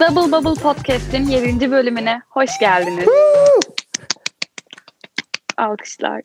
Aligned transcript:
Double 0.00 0.32
Bubble 0.32 0.62
Podcast'in 0.62 1.26
7. 1.26 1.70
bölümüne 1.70 2.22
hoş 2.28 2.58
geldiniz. 2.60 3.08
Alkışlar. 5.56 6.22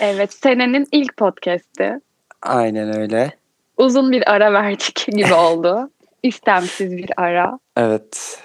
evet, 0.00 0.32
senenin 0.32 0.86
ilk 0.92 1.16
podcast'i. 1.16 2.00
Aynen 2.42 2.96
öyle. 3.00 3.30
Uzun 3.76 4.12
bir 4.12 4.30
ara 4.32 4.52
verdik 4.52 5.06
gibi 5.12 5.34
oldu. 5.34 5.90
İstemsiz 6.22 6.96
bir 6.96 7.10
ara. 7.16 7.58
Evet. 7.76 8.38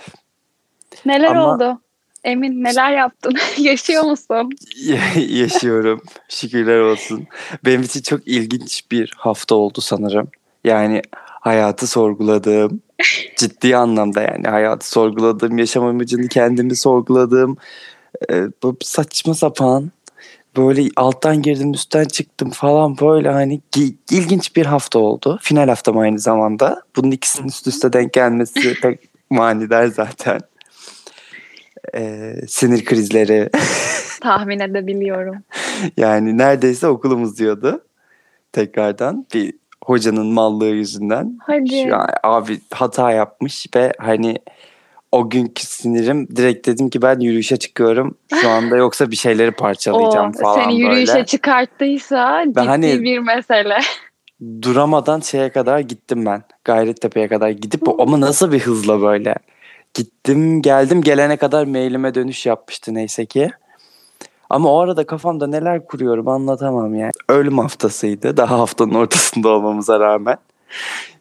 Neler 1.06 1.36
Ama- 1.36 1.54
oldu? 1.56 1.82
Emin 2.24 2.64
neler 2.64 2.92
yaptın? 2.92 3.34
Yaşıyor 3.58 4.04
musun? 4.04 4.50
Yaşıyorum. 5.16 6.02
Şükürler 6.30 6.80
olsun. 6.80 7.28
Benim 7.66 7.82
için 7.82 8.02
çok 8.02 8.28
ilginç 8.28 8.92
bir 8.92 9.14
hafta 9.18 9.56
oldu 9.56 9.82
sanırım. 9.82 10.28
Yani 10.64 11.02
hayatı 11.22 11.88
sorguladığım, 11.88 12.82
ciddi 13.38 13.78
anlamda 13.78 14.22
yani 14.22 14.48
hayatı 14.48 14.90
sorguladığım, 14.90 15.58
yaşam 15.58 15.86
amacını 15.86 16.28
kendimi 16.28 16.76
sorguladığım, 16.76 17.58
e, 18.30 18.44
bu 18.64 18.78
saçma 18.82 19.34
sapan 19.34 19.92
böyle 20.58 20.90
alttan 20.96 21.42
girdim 21.42 21.72
üstten 21.72 22.06
çıktım 22.06 22.50
falan 22.50 22.98
böyle 22.98 23.30
hani 23.30 23.62
gi- 23.72 23.96
ilginç 24.12 24.56
bir 24.56 24.66
hafta 24.66 25.00
oldu. 25.00 25.40
Final 25.42 25.68
haftam 25.68 25.98
aynı 25.98 26.20
zamanda. 26.20 26.82
Bunun 26.96 27.12
ikisinin 27.12 27.48
üst 27.48 27.68
üste 27.68 27.94
denk 27.94 28.14
gelmesi 28.14 28.74
pek 28.82 29.00
manidar 29.30 29.88
zaten. 29.88 30.40
E, 31.96 32.34
sinir 32.48 32.86
krizleri. 32.86 33.50
Tahmin 34.22 34.60
edebiliyorum. 34.60 35.36
Yani 35.98 36.38
neredeyse 36.38 36.88
okulumuz 36.88 37.40
diyordu. 37.40 37.84
Tekrardan 38.52 39.26
bir 39.34 39.54
hocanın 39.86 40.26
mallığı 40.26 40.66
yüzünden. 40.66 41.38
Hadi. 41.42 41.84
Şu 41.90 41.96
an 41.96 42.08
abi 42.24 42.60
hata 42.74 43.12
yapmış 43.12 43.68
ve 43.76 43.94
hani 43.98 44.38
o 45.12 45.30
günkü 45.30 45.66
sinirim 45.66 46.28
direkt 46.36 46.68
dedim 46.68 46.90
ki 46.90 47.02
ben 47.02 47.20
yürüyüşe 47.20 47.58
çıkıyorum. 47.58 48.18
Şu 48.42 48.50
anda 48.50 48.78
yoksa 48.78 49.12
bir 49.12 49.16
şeyleri 49.16 49.52
parçalayacağım 49.52 50.32
O 50.40 50.42
falan 50.42 50.64
seni 50.64 50.80
yürüyüşe 50.80 51.14
böyle. 51.14 51.26
çıkarttıysa 51.26 52.44
ciddi 52.48 52.60
hani- 52.60 53.02
bir 53.02 53.20
mesele. 53.20 53.78
Duramadan 54.62 55.20
şeye 55.20 55.50
kadar 55.50 55.80
gittim 55.80 56.26
ben. 56.26 56.44
Gayrettepe'ye 56.64 57.28
kadar 57.28 57.50
gidip 57.50 57.88
Hı. 57.88 57.92
ama 58.00 58.22
nasıl 58.22 58.52
bir 58.52 58.60
hızla 58.60 59.02
böyle. 59.02 59.36
Gittim 59.94 60.62
geldim 60.62 61.02
gelene 61.02 61.38
kadar 61.38 61.66
mailime 61.66 62.16
dönüş 62.16 62.46
yapmıştı 62.46 62.94
neyse 62.94 63.26
ki. 63.26 63.52
Ama 64.56 64.72
o 64.72 64.80
arada 64.80 65.06
kafamda 65.06 65.48
neler 65.48 65.86
kuruyorum 65.86 66.28
anlatamam 66.28 66.96
yani. 66.96 67.12
Ölüm 67.30 67.58
haftasıydı. 67.58 68.38
Daha 68.38 68.60
haftanın 68.60 68.94
ortasında 68.94 69.50
olmamıza 69.50 70.00
rağmen. 70.00 70.38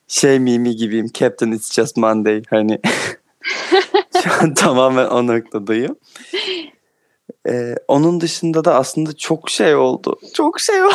Şey 0.09 0.39
mimi 0.39 0.77
gibiyim. 0.77 1.07
Captain 1.15 1.53
it's 1.53 1.73
just 1.73 1.97
Monday. 1.97 2.43
Hani 2.51 2.81
şu 4.23 4.31
an 4.41 4.55
tamamen 4.55 5.07
o 5.07 5.27
noktadayım. 5.27 5.97
Ee, 7.49 7.75
onun 7.89 8.21
dışında 8.21 8.65
da 8.65 8.75
aslında 8.75 9.17
çok 9.17 9.51
şey 9.51 9.75
oldu. 9.75 10.21
Çok 10.35 10.61
şey 10.61 10.83
oldu. 10.83 10.95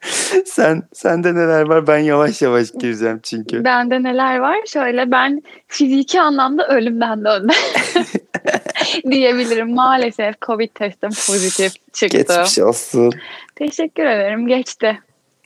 Sen 0.44 0.82
sende 0.92 1.34
neler 1.34 1.62
var? 1.62 1.86
Ben 1.86 1.98
yavaş 1.98 2.42
yavaş 2.42 2.72
gireceğim 2.72 3.20
çünkü. 3.22 3.64
Bende 3.64 4.02
neler 4.02 4.38
var? 4.38 4.58
Şöyle 4.66 5.10
ben 5.10 5.42
fiziki 5.66 6.20
anlamda 6.20 6.68
ölümden 6.68 7.24
döndüm. 7.24 7.56
diyebilirim. 9.10 9.74
Maalesef 9.74 10.40
Covid 10.42 10.68
testim 10.74 11.10
pozitif 11.26 11.72
çıktı. 11.92 12.18
Geçmiş 12.18 12.58
olsun. 12.58 13.12
Teşekkür 13.56 14.06
ederim. 14.06 14.46
Geçti. 14.46 14.98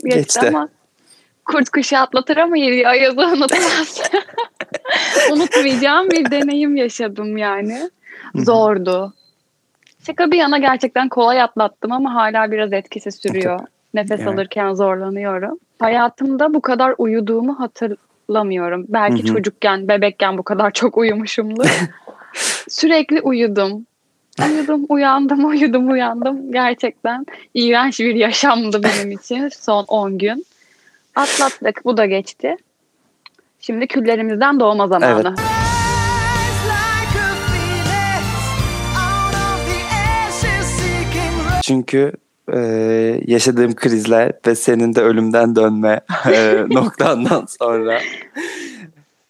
Geçti, 0.04 0.18
Geçti. 0.18 0.48
ama 0.48 0.68
kurt 1.44 1.70
kuşu 1.70 1.98
atlatır 1.98 2.36
ama 2.36 2.54
ayazı 2.86 3.20
unutmaz. 3.20 4.02
Unutmayacağım 5.32 6.10
bir 6.10 6.30
deneyim 6.30 6.76
yaşadım 6.76 7.36
yani. 7.36 7.90
Zordu. 8.34 9.12
Şaka 10.06 10.30
bir 10.30 10.36
yana 10.36 10.58
gerçekten 10.58 11.08
kolay 11.08 11.42
atlattım 11.42 11.92
ama 11.92 12.14
hala 12.14 12.50
biraz 12.50 12.72
etkisi 12.72 13.12
sürüyor. 13.12 13.60
Nefes 13.94 14.20
Yani. 14.20 14.30
alırken 14.30 14.72
zorlanıyorum. 14.72 15.58
Hayatımda 15.78 16.54
bu 16.54 16.60
kadar 16.60 16.94
uyuduğumu 16.98 17.60
hatırlamıyorum. 17.60 18.84
Belki 18.88 19.22
Hı 19.22 19.22
hı. 19.22 19.26
çocukken, 19.26 19.88
bebekken 19.88 20.38
bu 20.38 20.42
kadar 20.42 20.70
çok 20.70 20.98
uyumuşumdur. 20.98 21.66
Sürekli 22.68 23.20
uyudum. 23.20 23.86
Uyudum, 24.48 24.86
uyandım, 24.88 25.44
uyudum, 25.48 25.90
uyandım. 25.90 26.52
Gerçekten 26.52 27.26
iğrenç 27.54 28.00
bir 28.00 28.14
yaşamdı 28.14 28.82
benim 28.82 29.10
için 29.10 29.48
son 29.48 29.84
10 29.84 30.18
gün. 30.18 30.46
Atlattık, 31.14 31.84
bu 31.84 31.96
da 31.96 32.06
geçti. 32.06 32.56
Şimdi 33.60 33.86
küllerimizden 33.86 34.60
doğma 34.60 34.88
zamanı. 34.88 35.34
Evet. 35.36 35.38
Çünkü 41.62 42.12
e, 42.52 42.58
yaşadığım 43.26 43.74
krizler 43.74 44.32
ve 44.46 44.54
senin 44.54 44.94
de 44.94 45.00
ölümden 45.00 45.56
dönme 45.56 46.00
e, 46.32 46.64
noktandan 46.70 47.46
sonra 47.58 48.00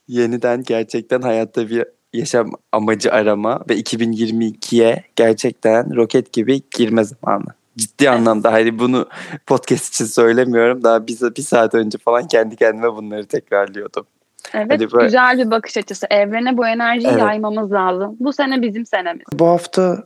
yeniden 0.09 0.63
gerçekten 0.63 1.23
hayatta 1.23 1.69
bir 1.69 1.85
yaşam 2.13 2.51
amacı 2.73 3.13
arama 3.13 3.61
ve 3.69 3.81
2022'ye 3.81 5.05
gerçekten 5.17 5.97
roket 5.97 6.33
gibi 6.33 6.63
girme 6.77 7.05
zamanı. 7.05 7.45
Ciddi 7.77 8.11
anlamda 8.11 8.53
hani 8.53 8.79
bunu 8.79 9.07
podcast 9.47 9.95
için 9.95 10.05
söylemiyorum. 10.05 10.85
Daha 10.85 11.07
bir, 11.07 11.21
bir 11.37 11.43
saat 11.43 11.75
önce 11.75 11.99
falan 11.99 12.29
kendi 12.29 12.57
kendime 12.57 12.93
bunları 12.93 13.27
tekrarlıyordum. 13.27 14.07
Evet, 14.55 14.67
Hadi 14.71 14.93
böyle- 14.93 15.05
güzel 15.05 15.39
bir 15.39 15.51
bakış 15.51 15.77
açısı. 15.77 16.07
Evrene 16.11 16.57
bu 16.57 16.67
enerjiyi 16.67 17.09
Evet. 17.11 17.21
yaymamız 17.21 17.73
lazım. 17.73 18.17
Bu 18.21 18.33
sene 18.33 18.63
bizim 18.63 18.87
senemiz. 18.87 19.23
Bu 19.33 19.47
hafta 19.47 20.05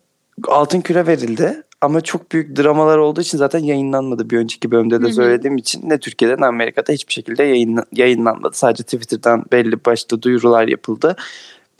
altın 0.49 0.81
küre 0.81 1.07
verildi 1.07 1.63
ama 1.81 2.01
çok 2.01 2.33
büyük 2.33 2.57
dramalar 2.59 2.99
olduğu 2.99 3.21
için 3.21 3.39
zaten 3.39 3.59
yayınlanmadı. 3.59 4.31
Bir 4.31 4.39
önceki 4.39 4.71
bölümde 4.71 5.03
de 5.03 5.13
söylediğim 5.13 5.57
için 5.57 5.91
ne 5.91 5.99
Türkiye'de 5.99 6.41
ne 6.41 6.47
Amerika'da 6.47 6.93
hiçbir 6.93 7.13
şekilde 7.13 7.43
yayın, 7.43 7.85
yayınlanmadı. 7.93 8.57
Sadece 8.57 8.83
Twitter'dan 8.83 9.45
belli 9.53 9.85
başlı 9.85 10.23
duyurular 10.23 10.69
yapıldı. 10.69 11.17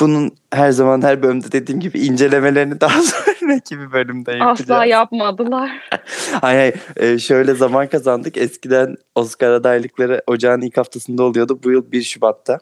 Bunun 0.01 0.31
her 0.53 0.71
zaman 0.71 1.03
her 1.03 1.23
bölümde 1.23 1.53
dediğim 1.53 1.81
gibi 1.81 1.99
incelemelerini 1.99 2.81
daha 2.81 3.03
sonraki 3.03 3.81
bir 3.81 3.93
bölümde 3.93 4.33
yapacağız. 4.33 4.61
Asla 4.71 4.85
yapmadılar. 4.85 5.71
Hayır, 6.41 6.59
hayır. 6.59 6.75
Ee, 7.15 7.19
şöyle 7.19 7.55
zaman 7.55 7.87
kazandık. 7.87 8.37
Eskiden 8.37 8.97
Oscar 9.15 9.51
adaylıkları 9.51 10.23
ocağın 10.27 10.61
ilk 10.61 10.77
haftasında 10.77 11.23
oluyordu. 11.23 11.61
Bu 11.65 11.71
yıl 11.71 11.93
1 11.93 12.03
Şubat'ta. 12.03 12.59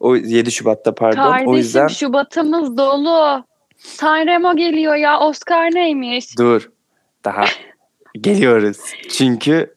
O 0.00 0.16
7 0.16 0.52
Şubat'ta 0.52 0.94
pardon. 0.94 1.16
Kardeşim 1.22 1.48
o 1.48 1.56
yüzden 1.56 1.86
Şubat'ımız 1.88 2.76
dolu. 2.76 3.44
Sanremo 3.78 4.56
geliyor 4.56 4.94
ya. 4.94 5.20
Oscar 5.20 5.74
neymiş? 5.74 6.38
Dur. 6.38 6.70
Daha 7.24 7.44
geliyoruz. 8.20 8.78
Çünkü 9.10 9.74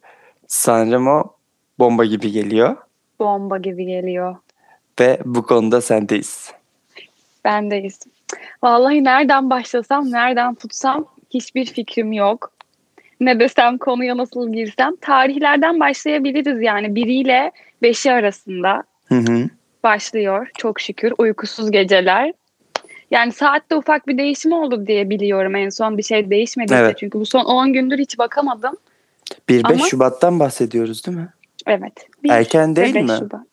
Sanremo 0.48 1.24
bomba 1.80 2.06
gibi 2.06 2.32
geliyor 2.32 2.76
Bomba 3.20 3.58
gibi 3.58 3.86
geliyor. 3.86 4.36
ve 5.00 5.20
bu 5.26 5.44
konuda 5.44 5.82
sendeyiz. 5.82 6.52
Bendeyiz. 7.46 8.00
Vallahi 8.64 9.04
nereden 9.04 9.50
başlasam, 9.50 10.12
nereden 10.12 10.56
tutsam 10.56 11.06
hiçbir 11.30 11.66
fikrim 11.66 12.14
yok. 12.14 12.52
Ne 13.20 13.40
desem 13.40 13.78
konuya 13.78 14.18
nasıl 14.18 14.54
girsem. 14.54 14.96
Tarihlerden 15.02 15.80
başlayabiliriz 15.80 16.62
yani. 16.62 16.96
Biriyle 16.96 17.52
beşi 17.82 18.12
arasında 18.12 18.84
Hı 19.06 19.16
hı. 19.16 19.50
başlıyor 19.84 20.48
çok 20.58 20.80
şükür. 20.80 21.14
Uykusuz 21.18 21.72
geceler. 21.72 22.34
Yani 23.12 23.32
saatte 23.32 23.76
ufak 23.76 24.08
bir 24.08 24.18
değişim 24.18 24.52
oldu 24.54 24.88
diye 24.88 25.10
biliyorum. 25.10 25.56
En 25.56 25.70
son 25.70 25.98
bir 25.98 26.04
şey 26.04 26.30
değişmediyse. 26.30 26.80
Evet. 26.82 26.98
Çünkü 26.98 27.20
bu 27.20 27.26
son 27.26 27.46
10 27.46 27.74
gündür 27.74 27.98
hiç 27.98 28.18
bakamadım. 28.18 28.78
1-5 29.50 29.74
Ama- 29.74 29.86
Şubat'tan 29.88 30.40
bahsediyoruz 30.40 31.06
değil 31.06 31.18
mi? 31.18 31.28
Evet. 31.68 31.94
Bir 32.24 32.30
Erken 32.30 32.72
ve 32.72 32.76
değil 32.76 32.96
mi? 32.96 33.16
Şubat. 33.20 33.48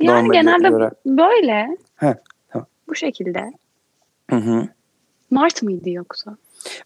Yani 0.00 0.22
Normal 0.22 0.32
genelde 0.32 0.70
olarak. 0.70 1.06
böyle. 1.06 1.76
Heh. 1.96 2.14
Bu 2.88 2.94
şekilde. 2.94 3.52
Hı 4.30 4.36
hı. 4.36 4.68
Mart 5.30 5.62
mıydı 5.62 5.90
yoksa? 5.90 6.36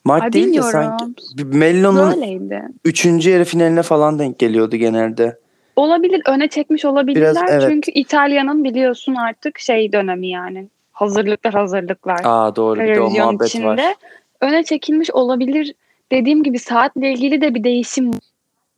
Mart 0.04 0.22
Ay, 0.22 0.32
değil 0.32 0.56
de 0.56 0.62
sanki 0.62 1.04
Mello'nun 1.44 2.12
Böyleydi. 2.12 2.62
3. 2.84 3.06
yarı 3.26 3.44
finaline 3.44 3.82
falan 3.82 4.18
denk 4.18 4.38
geliyordu 4.38 4.76
genelde. 4.76 5.38
Olabilir. 5.76 6.22
Öne 6.26 6.48
çekmiş 6.48 6.84
olabilirler. 6.84 7.34
Biraz, 7.34 7.50
evet. 7.50 7.70
Çünkü 7.70 7.90
İtalya'nın 7.90 8.64
biliyorsun 8.64 9.14
artık 9.14 9.58
şey 9.58 9.92
dönemi 9.92 10.28
yani. 10.28 10.68
Hazırlıklar 10.92 11.54
hazırlıklar. 11.54 12.20
Aa 12.24 12.56
doğru 12.56 12.80
bir 12.80 12.94
de 12.94 13.00
o 13.00 13.10
muhabbet 13.10 13.48
içinde. 13.48 13.66
var. 13.66 13.94
Öne 14.40 14.62
çekilmiş 14.64 15.10
olabilir. 15.10 15.74
Dediğim 16.12 16.42
gibi 16.42 16.58
saatle 16.58 17.12
ilgili 17.12 17.40
de 17.40 17.54
bir 17.54 17.64
değişim 17.64 18.10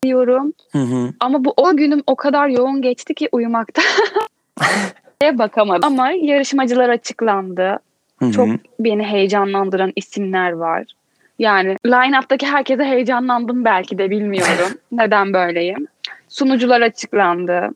diyorum. 0.03 0.53
Hı 0.73 0.79
hı. 0.79 1.11
Ama 1.21 1.45
bu 1.45 1.51
10 1.51 1.77
günüm 1.77 2.03
o 2.07 2.17
kadar 2.17 2.49
yoğun 2.49 2.83
geçti 2.83 3.15
ki 3.15 3.29
uyumakta. 3.33 3.83
bakamadım. 5.39 5.87
Ama 5.93 6.11
yarışmacılar 6.11 6.89
açıklandı. 6.89 7.79
Hı 8.19 8.25
hı. 8.27 8.33
Çok 8.33 8.49
beni 8.81 9.03
heyecanlandıran 9.05 9.93
isimler 9.97 10.53
var. 10.53 10.85
Yani 11.39 11.77
line-up'taki 11.87 12.47
herkese 12.47 12.85
heyecanlandım 12.85 13.65
belki 13.65 13.99
de 13.99 14.11
bilmiyorum. 14.11 14.79
Neden 14.93 15.33
böyleyim. 15.33 15.87
Sunucular 16.29 16.81
açıklandı. 16.81 17.69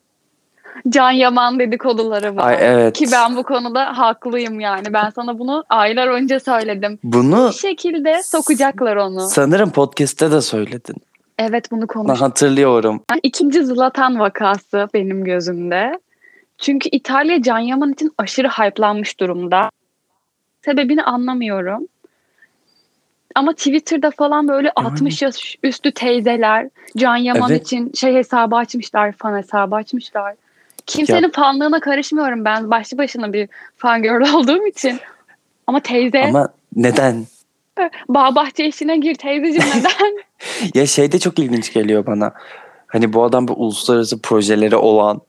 Can 0.88 1.10
Yaman 1.10 1.58
dedikoduları 1.58 2.36
var. 2.36 2.48
Ay 2.48 2.56
evet. 2.60 2.96
Ki 2.96 3.06
ben 3.12 3.36
bu 3.36 3.42
konuda 3.42 3.98
haklıyım 3.98 4.60
yani. 4.60 4.92
Ben 4.92 5.10
sana 5.10 5.38
bunu 5.38 5.64
aylar 5.68 6.08
önce 6.08 6.40
söyledim. 6.40 6.98
Bunu 7.04 7.48
Bir 7.48 7.58
şekilde 7.58 8.22
sokacaklar 8.22 8.96
onu. 8.96 9.20
sanırım 9.20 9.70
podcast'te 9.70 10.30
de 10.30 10.40
söyledin. 10.40 10.96
Evet 11.38 11.70
bunu 11.70 11.80
Ben 11.80 11.86
konuştuk. 11.86 12.20
hatırlıyorum. 12.26 13.02
İkinci 13.22 13.64
Zlatan 13.64 14.18
vakası 14.18 14.88
benim 14.94 15.24
gözümde. 15.24 15.98
Çünkü 16.58 16.88
İtalya 16.92 17.42
Can 17.42 17.58
Yaman 17.58 17.92
için 17.92 18.12
aşırı 18.18 18.48
hype'lanmış 18.48 19.20
durumda. 19.20 19.70
Sebebini 20.64 21.02
anlamıyorum. 21.02 21.88
Ama 23.34 23.52
Twitter'da 23.52 24.10
falan 24.10 24.48
böyle 24.48 24.72
Yani. 24.76 24.88
60 24.88 25.22
yaş 25.22 25.56
üstü 25.62 25.92
teyzeler 25.92 26.68
Can 26.96 27.16
Yaman 27.16 27.50
Evet. 27.50 27.62
için 27.62 27.92
şey 27.92 28.14
hesabı 28.14 28.56
açmışlar, 28.56 29.12
fan 29.12 29.36
hesabı 29.36 29.74
açmışlar. 29.76 30.34
Kimsenin 30.86 31.30
fanlığına 31.30 31.80
karışmıyorum 31.80 32.44
ben 32.44 32.70
başlı 32.70 32.98
başına 32.98 33.32
bir 33.32 33.48
fan 33.76 34.02
girl 34.02 34.34
olduğum 34.34 34.66
için. 34.66 34.98
Ama 35.66 35.80
teyze 35.80 36.24
Ama 36.24 36.48
neden? 36.76 37.26
bağ 38.08 38.34
bahçe 38.34 38.66
işine 38.66 38.96
gir 38.96 39.14
teyzeciğim 39.14 39.68
neden? 39.76 40.18
Ya 40.74 40.86
şey 40.86 41.12
de 41.12 41.18
çok 41.18 41.38
ilginç 41.38 41.72
geliyor 41.72 42.06
bana. 42.06 42.32
Hani 42.86 43.12
bu 43.12 43.24
adam 43.24 43.48
bu 43.48 43.52
uluslararası 43.52 44.22
projeleri 44.22 44.76
olan 44.76 45.20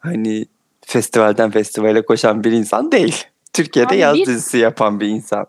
hani 0.00 0.46
festivalden 0.86 1.50
festivale 1.50 2.02
koşan 2.02 2.44
bir 2.44 2.52
insan 2.52 2.92
değil. 2.92 3.24
Türkiye'de 3.52 3.88
Abi 3.94 3.98
yaz 3.98 4.16
bir- 4.16 4.26
dizisi 4.26 4.58
yapan 4.58 5.00
bir 5.00 5.06
insan. 5.08 5.46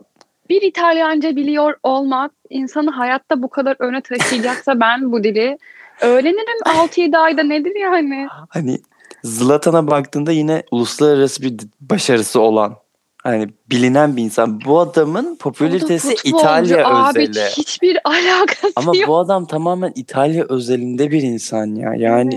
bir 0.50 0.62
İtalyanca 0.62 1.36
biliyor 1.36 1.74
olmak 1.84 2.32
insanı 2.50 2.92
hayatta 2.92 3.42
bu 3.42 3.50
kadar 3.50 3.76
öne 3.80 4.02
taşıyacaksa 4.02 4.80
ben 4.80 5.12
bu 5.12 5.24
dili 5.24 5.58
öğrenirim 6.02 6.62
6-7 6.66 7.18
ayda 7.18 7.44
nedir 7.44 7.76
yani? 7.82 8.28
Hani 8.50 8.80
Zlatan'a 9.24 9.88
baktığında 9.88 10.32
yine 10.32 10.64
uluslararası 10.72 11.42
bir 11.44 11.54
başarısı 11.82 12.40
olan 12.42 12.76
hani 13.26 13.48
bilinen 13.70 14.18
bir 14.18 14.24
insan. 14.24 14.62
Bu 14.66 14.80
adamın 14.80 15.36
popülaritesi 15.36 16.16
futbolcu 16.16 16.38
İtalya 16.38 16.88
abi, 16.90 17.20
özeli. 17.20 17.46
hiçbir 17.58 17.98
alakası 18.06 18.74
Ama 18.76 18.92
yok. 18.98 19.08
bu 19.08 19.18
adam 19.18 19.46
tamamen 19.46 19.92
İtalya 19.96 20.46
özelinde 20.50 21.12
bir 21.12 21.22
insan 21.22 21.76
ya. 21.76 21.94
Yani 21.98 22.36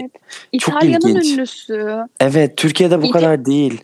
Evet. 0.52 0.60
çok 0.60 0.74
İtalya'nın 0.74 1.08
ilginç. 1.08 1.32
ünlüsü. 1.34 2.04
evet 2.20 2.56
Türkiye'de 2.56 3.02
bu 3.02 3.06
İta- 3.06 3.12
kadar 3.12 3.44
değil. 3.44 3.80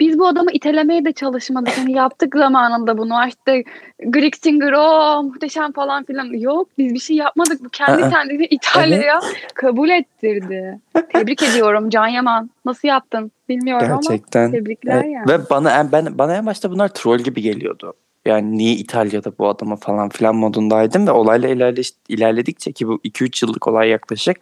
Biz 0.00 0.18
bu 0.18 0.26
adamı 0.26 0.52
itelemeye 0.52 1.04
de 1.04 1.12
çalışmadık. 1.12 1.78
Yani 1.78 1.92
yaptık 1.92 2.34
zamanında 2.36 2.98
bunu. 2.98 3.14
İşte 3.28 3.64
Greek 4.06 4.36
Singer 4.36 4.72
o 4.72 5.22
muhteşem 5.22 5.72
falan 5.72 6.04
filan. 6.04 6.24
Yok 6.38 6.68
biz 6.78 6.94
bir 6.94 6.98
şey 6.98 7.16
yapmadık. 7.16 7.64
Bu 7.64 7.68
kendi 7.68 8.10
kendini 8.10 8.44
İtalya'ya 8.46 9.20
kabul 9.54 9.88
ettirdi. 9.90 10.80
Tebrik 11.12 11.42
ediyorum 11.42 11.90
Can 11.90 12.06
Yaman. 12.06 12.50
Nasıl 12.64 12.88
yaptın 12.88 13.32
bilmiyorum 13.48 13.86
ama 13.90 14.00
Gerçekten. 14.08 14.50
tebrikler 14.50 14.94
Evet. 14.96 15.06
yani. 15.14 15.28
Ve 15.28 15.50
bana 15.50 15.70
en- 15.80 15.92
ben 15.92 16.18
bana 16.18 16.36
en 16.36 16.46
başta 16.46 16.70
bunlar 16.70 16.88
troll 16.88 17.18
gibi 17.18 17.42
geliyordu. 17.42 17.94
Yani 18.26 18.58
niye 18.58 18.72
İtalya'da 18.74 19.32
bu 19.38 19.48
adama 19.48 19.76
falan 19.76 20.08
filan 20.08 20.36
modundaydım 20.36 21.06
ve 21.06 21.10
olayla 21.10 21.48
ilerle, 21.48 21.80
ilerledikçe 22.08 22.72
ki 22.72 22.88
bu 22.88 23.00
2-3 23.04 23.42
yıllık 23.46 23.68
olay 23.68 23.88
yaklaşık. 23.88 24.36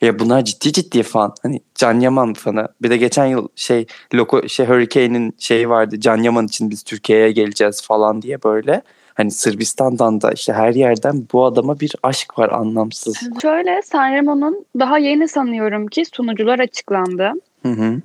Ya 0.00 0.18
bunlar 0.18 0.44
ciddi 0.44 0.72
ciddi 0.72 1.02
fan. 1.02 1.34
Hani 1.42 1.60
Can 1.74 2.00
Yaman 2.00 2.34
fanı. 2.34 2.68
Bir 2.82 2.90
de 2.90 2.96
geçen 2.96 3.26
yıl 3.26 3.48
şey 3.56 3.86
Loco 4.14 4.48
şey 4.48 4.66
Hurricane'in 4.66 5.36
şeyi 5.38 5.68
vardı. 5.68 6.00
Can 6.00 6.16
Yaman 6.16 6.46
için 6.46 6.70
biz 6.70 6.82
Türkiye'ye 6.82 7.32
geleceğiz 7.32 7.82
falan 7.82 8.22
diye 8.22 8.42
böyle. 8.42 8.82
Hani 9.14 9.30
Sırbistan'dan 9.30 10.20
da 10.20 10.32
işte 10.32 10.52
her 10.52 10.74
yerden 10.74 11.26
bu 11.32 11.44
adama 11.44 11.80
bir 11.80 11.94
aşk 12.02 12.38
var 12.38 12.48
anlamsız. 12.48 13.20
Şöyle 13.42 13.82
Sanremo'nun 13.82 14.64
daha 14.78 14.98
yeni 14.98 15.28
sanıyorum 15.28 15.86
ki 15.86 16.04
sunucular 16.04 16.58
açıklandı. 16.58 17.32
Hı 17.62 17.68
hı. 17.68 18.00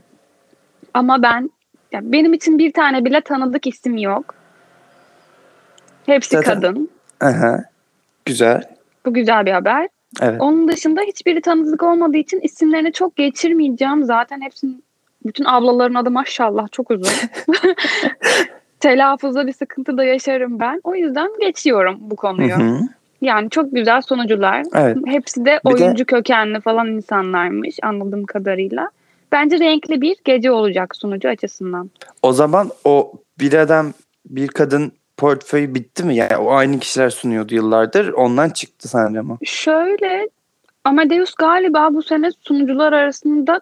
Ama 0.93 1.21
ben 1.23 1.49
ya 1.91 1.99
benim 2.03 2.33
için 2.33 2.59
bir 2.59 2.73
tane 2.73 3.05
bile 3.05 3.21
tanıdık 3.21 3.67
isim 3.67 3.97
yok. 3.97 4.35
Hepsi 6.05 6.35
Zaten- 6.35 6.53
kadın. 6.53 6.89
Aha. 7.21 7.63
Güzel. 8.25 8.63
Bu 9.05 9.13
güzel 9.13 9.45
bir 9.45 9.51
haber. 9.51 9.87
Evet. 10.21 10.41
Onun 10.41 10.67
dışında 10.67 11.01
hiçbiri 11.01 11.41
tanıdık 11.41 11.83
olmadığı 11.83 12.17
için 12.17 12.39
isimlerini 12.39 12.91
çok 12.93 13.15
geçirmeyeceğim. 13.15 14.03
Zaten 14.03 14.41
hepsinin 14.41 14.83
bütün 15.25 15.45
ablaların 15.45 15.95
adı 15.95 16.11
maşallah 16.11 16.67
çok 16.71 16.91
uzun. 16.91 17.07
Telaffuzda 18.79 19.47
bir 19.47 19.53
sıkıntı 19.53 19.97
da 19.97 20.03
yaşarım 20.03 20.59
ben. 20.59 20.81
O 20.83 20.95
yüzden 20.95 21.29
geçiyorum 21.41 21.97
bu 21.99 22.11
Hı 22.11 22.15
konuyu. 22.15 22.55
hı. 22.55 22.79
Yani 23.21 23.49
çok 23.49 23.71
güzel 23.75 24.01
sonucular. 24.01 24.63
Evet. 24.75 24.97
Hepsi 25.05 25.45
de 25.45 25.59
Bir 25.65 25.77
de- 25.79 25.83
oyuncu 25.83 26.05
kökenli 26.05 26.61
falan 26.61 26.87
insanlarmış 26.87 27.75
anladığım 27.83 28.25
kadarıyla. 28.25 28.89
Bence 29.31 29.59
renkli 29.59 30.01
bir 30.01 30.15
gece 30.23 30.51
olacak 30.51 30.95
sunucu 30.95 31.29
açısından. 31.29 31.89
O 32.23 32.31
zaman 32.31 32.69
o 32.85 33.11
bir 33.39 33.53
adam 33.53 33.93
bir 34.25 34.47
kadın 34.47 34.91
portföyü 35.17 35.75
bitti 35.75 36.03
mi? 36.03 36.15
Yani 36.15 36.37
o 36.37 36.51
aynı 36.51 36.79
kişiler 36.79 37.09
sunuyordu 37.09 37.55
yıllardır. 37.55 38.07
Ondan 38.13 38.49
çıktı 38.49 38.87
sanırım. 38.87 39.37
Şöyle 39.43 40.29
Amadeus 40.83 41.33
galiba 41.35 41.89
bu 41.93 42.03
sene 42.03 42.29
sunucular 42.41 42.93
arasında 42.93 43.61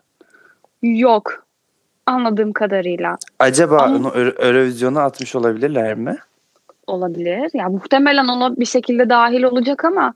yok 0.81 1.45
anladığım 2.05 2.53
kadarıyla. 2.53 3.17
Acaba 3.39 3.77
Ama- 3.77 3.95
onu 3.95 4.07
Euro- 4.07 4.45
Eurovision'a 4.47 5.01
atmış 5.03 5.35
olabilirler 5.35 5.95
mi? 5.95 6.17
olabilir. 6.87 7.49
Ya 7.53 7.69
muhtemelen 7.69 8.27
ona 8.27 8.55
bir 8.57 8.65
şekilde 8.65 9.09
dahil 9.09 9.43
olacak 9.43 9.85
ama 9.85 10.13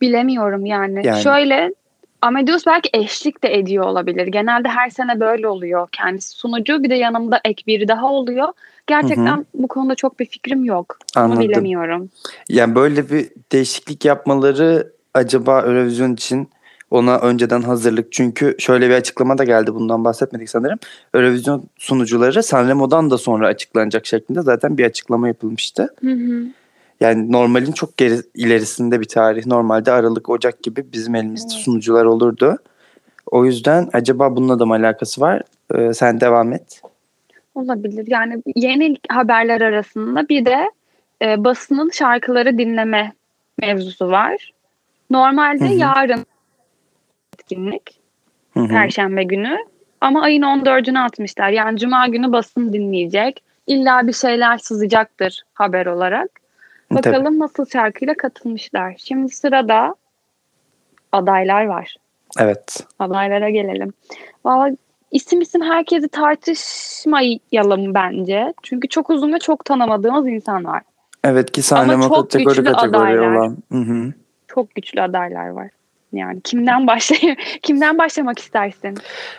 bilemiyorum 0.00 0.66
yani. 0.66 1.06
Yani. 1.06 1.22
Şöyle 1.22 1.74
Amadeus 2.22 2.66
belki 2.66 2.90
eşlik 2.94 3.42
de 3.44 3.54
ediyor 3.54 3.84
olabilir. 3.84 4.26
Genelde 4.26 4.68
her 4.68 4.90
sene 4.90 5.20
böyle 5.20 5.48
oluyor. 5.48 5.88
Kendisi 5.92 6.30
sunucu 6.30 6.82
bir 6.82 6.90
de 6.90 6.94
yanımda 6.94 7.40
ek 7.44 7.62
biri 7.66 7.88
daha 7.88 8.06
oluyor. 8.06 8.48
Gerçekten 8.86 9.46
bu 9.54 9.68
konuda 9.68 9.94
çok 9.94 10.18
bir 10.20 10.26
fikrim 10.26 10.64
yok. 10.64 10.98
Ama 11.16 11.24
Anladım. 11.24 11.48
bilemiyorum. 11.48 12.10
Yani 12.48 12.74
böyle 12.74 13.10
bir 13.10 13.28
değişiklik 13.52 14.04
yapmaları 14.04 14.92
acaba 15.14 15.60
Eurovision 15.60 16.12
için 16.12 16.48
ona 16.90 17.18
önceden 17.18 17.62
hazırlık. 17.62 18.12
Çünkü 18.12 18.56
şöyle 18.58 18.88
bir 18.88 18.94
açıklama 18.94 19.38
da 19.38 19.44
geldi 19.44 19.74
bundan 19.74 20.04
bahsetmedik 20.04 20.50
sanırım. 20.50 20.78
Eurovision 21.14 21.64
sunucuları 21.78 22.42
Sanremo'dan 22.42 23.10
da 23.10 23.18
sonra 23.18 23.46
açıklanacak 23.48 24.06
şeklinde 24.06 24.42
zaten 24.42 24.78
bir 24.78 24.84
açıklama 24.84 25.28
yapılmıştı. 25.28 25.94
Hı 26.00 26.10
hı. 26.10 26.42
Yani 27.00 27.32
normalin 27.32 27.72
çok 27.72 27.96
geri, 27.96 28.16
ilerisinde 28.34 29.00
bir 29.00 29.08
tarih. 29.08 29.46
Normalde 29.46 29.92
Aralık, 29.92 30.28
Ocak 30.30 30.62
gibi 30.62 30.84
bizim 30.92 31.14
elimizde 31.14 31.52
Evet. 31.54 31.64
sunucular 31.64 32.04
olurdu. 32.04 32.58
O 33.30 33.44
yüzden 33.44 33.88
acaba 33.92 34.36
bununla 34.36 34.58
da 34.58 34.66
mı 34.66 34.74
alakası 34.74 35.20
var? 35.20 35.42
Ee, 35.74 35.94
sen 35.94 36.20
devam 36.20 36.52
et. 36.52 36.82
Olabilir. 37.56 38.04
Yani 38.08 38.42
yeni 38.56 38.96
haberler 39.08 39.60
arasında 39.60 40.28
bir 40.28 40.46
de 40.46 40.70
e, 41.22 41.44
basının 41.44 41.90
şarkıları 41.90 42.58
dinleme 42.58 43.12
mevzusu 43.58 44.10
var. 44.10 44.52
Normalde 45.10 45.64
Hı 45.64 45.74
hı. 45.74 45.78
yarın 45.78 46.26
etkinlik. 47.34 48.00
Hı 48.54 48.60
hı. 48.60 48.68
Perşembe 48.68 49.22
günü. 49.24 49.56
Ama 50.00 50.22
ayın 50.22 50.42
14'üne 50.42 50.98
atmışlar. 50.98 51.48
Yani 51.48 51.78
cuma 51.78 52.06
günü 52.08 52.32
basın 52.32 52.72
dinleyecek. 52.72 53.42
İlla 53.66 54.06
bir 54.06 54.12
şeyler 54.12 54.58
sızacaktır 54.58 55.42
haber 55.54 55.86
olarak. 55.86 56.28
Tabii. 56.90 56.98
Bakalım 56.98 57.38
nasıl 57.38 57.66
şarkıyla 57.66 58.14
katılmışlar. 58.14 58.94
Şimdi 58.98 59.28
sırada 59.28 59.94
adaylar 61.12 61.64
var. 61.64 61.96
Evet. 62.40 62.86
Adaylara 62.98 63.50
gelelim. 63.50 63.92
Valla 64.44 64.76
isim 65.10 65.40
isim 65.40 65.62
herkesi 65.62 66.08
tartışmayalım 66.08 67.94
bence. 67.94 68.54
Çünkü 68.62 68.88
çok 68.88 69.10
uzun 69.10 69.32
ve 69.32 69.38
çok 69.38 69.64
tanımadığımız 69.64 70.26
insan 70.26 70.64
var. 70.64 70.82
Evet 71.24 71.52
ki 71.52 71.62
çok 72.08 72.30
kategori 72.30 72.56
güçlü 72.56 72.72
kategori 72.72 72.96
adaylar. 72.96 73.34
olan. 73.34 73.56
Hı 73.72 73.78
hı. 73.78 74.12
Çok 74.48 74.74
güçlü 74.74 75.02
adaylar 75.02 75.48
var. 75.48 75.70
Yani 76.12 76.40
kimden 76.40 76.86
başlayayım? 76.86 77.36
kimden 77.62 77.98
başlamak 77.98 78.38
istersin? 78.38 78.94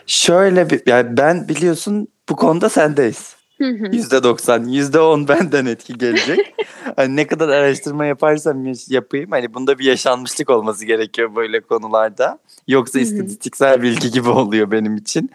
Şöyle 0.05 0.69
bir 0.69 0.81
yani 0.85 1.17
ben 1.17 1.47
biliyorsun 1.47 2.07
bu 2.29 2.35
konuda 2.35 2.69
sendeyiz. 2.69 3.37
Hı 3.57 3.67
hı. 3.67 3.85
%90, 3.85 4.65
%10 4.69 5.27
benden 5.27 5.65
etki 5.65 5.97
gelecek. 5.97 6.55
hani 6.95 7.15
ne 7.15 7.27
kadar 7.27 7.49
araştırma 7.49 8.05
yaparsam 8.05 8.73
yapayım 8.87 9.31
hani 9.31 9.53
bunda 9.53 9.79
bir 9.79 9.85
yaşanmışlık 9.85 10.49
olması 10.49 10.85
gerekiyor 10.85 11.35
böyle 11.35 11.59
konularda. 11.59 12.39
Yoksa 12.67 12.99
istatistiksel 12.99 13.81
bilgi 13.81 14.11
gibi 14.11 14.29
oluyor 14.29 14.71
benim 14.71 14.95
için. 14.95 15.29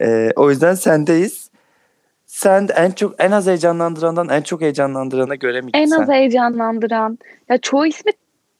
Ee, 0.00 0.30
o 0.36 0.50
yüzden 0.50 0.74
sendeyiz. 0.74 1.50
Sen 2.26 2.68
en 2.76 2.90
çok 2.90 3.14
en 3.18 3.30
az 3.30 3.46
heyecanlandırandan 3.46 4.28
en 4.28 4.42
çok 4.42 4.60
heyecanlandırana 4.60 5.34
göre 5.34 5.60
mi 5.60 5.70
En 5.74 5.90
az 5.90 6.08
heyecanlandıran. 6.08 7.18
Ya 7.48 7.58
çoğu 7.58 7.86
ismi 7.86 8.12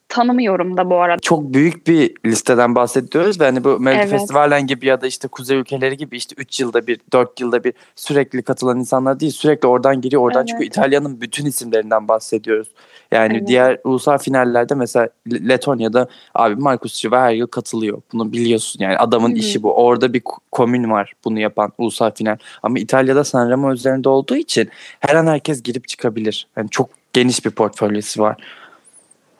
tanımıyorum 0.09 0.77
da 0.77 0.91
bu 0.91 0.97
arada. 0.97 1.19
Çok 1.23 1.43
büyük 1.55 1.87
bir 1.87 2.15
listeden 2.27 2.75
bahsediyoruz 2.75 3.41
ve 3.41 3.45
hani 3.45 3.65
bu 3.65 3.81
Melodi 3.81 4.01
Evet. 4.01 4.11
Festivalen 4.11 4.67
gibi 4.67 4.87
ya 4.87 5.01
da 5.01 5.07
işte 5.07 5.29
kuzey 5.29 5.59
ülkeleri 5.59 5.97
gibi 5.97 6.17
işte 6.17 6.35
3 6.39 6.61
yılda 6.61 6.87
bir 6.87 7.01
4 7.13 7.41
yılda 7.41 7.65
bir 7.65 7.73
sürekli 7.97 8.43
katılan 8.43 8.79
insanlar 8.79 9.21
değil 9.21 9.33
sürekli 9.33 9.69
oradan 9.69 10.01
giriyor 10.01 10.23
oradan 10.23 10.41
Evet. 10.41 10.49
çıkıyor 10.49 10.67
İtalya'nın 10.69 11.21
bütün 11.21 11.47
isimlerinden 11.47 12.09
bahsediyoruz. 12.09 12.69
Yani 13.13 13.37
Evet. 13.37 13.49
diğer 13.49 13.79
ulusal 13.85 14.19
finallerde 14.19 14.75
mesela 14.75 15.09
Le- 15.33 15.49
Letonya'da 15.49 16.09
abi 16.35 16.55
Markus 16.57 16.95
Çıva 16.95 17.21
her 17.21 17.33
yıl 17.33 17.47
katılıyor. 17.47 18.03
Bunu 18.13 18.33
biliyorsun 18.33 18.81
yani 18.83 18.97
adamın 18.99 19.29
Hı 19.31 19.35
hı. 19.35 19.39
işi 19.39 19.63
bu. 19.63 19.75
Orada 19.75 20.13
bir 20.13 20.21
ko- 20.21 20.39
komün 20.53 20.91
var 20.91 21.13
bunu 21.25 21.39
yapan 21.41 21.73
ulusal 21.79 22.11
final. 22.15 22.37
Ama 22.63 22.79
İtalya'da 22.79 23.25
Sanremo 23.25 23.73
üzerinde 23.73 24.09
olduğu 24.09 24.37
için 24.37 24.69
her 25.01 25.15
an 25.15 25.27
herkes 25.27 25.63
girip 25.63 25.89
çıkabilir. 25.89 26.47
Yani 26.57 26.71
çok 26.71 26.91
geniş 27.13 27.45
bir 27.45 27.51
portfolyosu 27.51 28.23
var. 28.23 28.37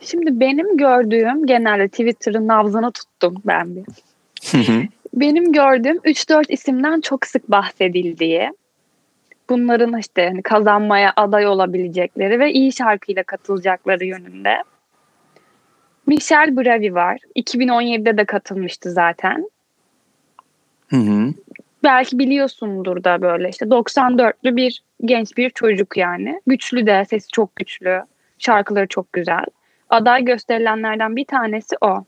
Şimdi 0.01 0.41
benim 0.41 0.77
gördüğüm 0.77 1.47
genelde 1.47 1.89
Twitter'ın 1.89 2.49
nabzını 2.49 2.93
tuttum 2.93 3.35
ben 3.45 3.77
bir. 3.77 3.85
Benim 5.15 5.53
gördüğüm 5.53 5.97
3-4 5.97 6.53
isimden 6.53 7.01
çok 7.01 7.27
sık 7.27 7.51
bahsedildiği, 7.51 8.51
bunların 9.49 9.99
işte 9.99 10.27
hani 10.29 10.43
kazanmaya 10.43 11.13
aday 11.17 11.47
olabilecekleri 11.47 12.41
ve 12.41 12.53
iyi 12.53 12.73
şarkıyla 12.73 13.23
katılacakları 13.23 14.05
yönünde. 14.05 14.63
Michel 16.07 16.57
Bravi 16.57 16.95
var. 16.95 17.19
2017'de 17.37 18.17
de 18.17 18.25
katılmıştı 18.25 18.91
zaten. 18.91 19.51
Hı 20.89 20.97
hı. 20.97 21.35
Belki 21.83 22.19
biliyorsundur 22.19 23.05
da 23.05 23.23
böyle 23.23 23.49
işte 23.49 23.65
94'lü 23.65 24.57
bir 24.57 24.83
genç 25.05 25.37
bir 25.37 25.51
çocuk 25.51 25.97
yani. 25.97 26.41
Güçlü 26.47 26.87
de 26.87 27.05
sesi 27.11 27.29
çok 27.29 27.57
güçlü. 27.57 28.03
Şarkıları 28.39 28.89
çok 28.89 29.13
güzel. 29.13 29.45
Aday 29.91 30.25
gösterilenlerden 30.25 31.17
bir 31.17 31.25
tanesi 31.25 31.77
o. 31.81 32.05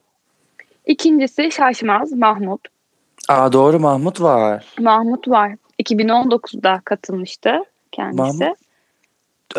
İkincisi 0.87 1.51
Şaşmaz 1.53 2.13
Mahmut. 2.13 2.61
Aa 3.29 3.53
doğru 3.53 3.81
Mahmut 3.81 4.21
var. 4.21 4.65
Mahmut 4.81 5.29
var. 5.29 5.53
2019'da 5.83 6.81
katılmıştı 6.85 7.59
kendisi. 7.93 8.21
Mahmut. 8.23 8.59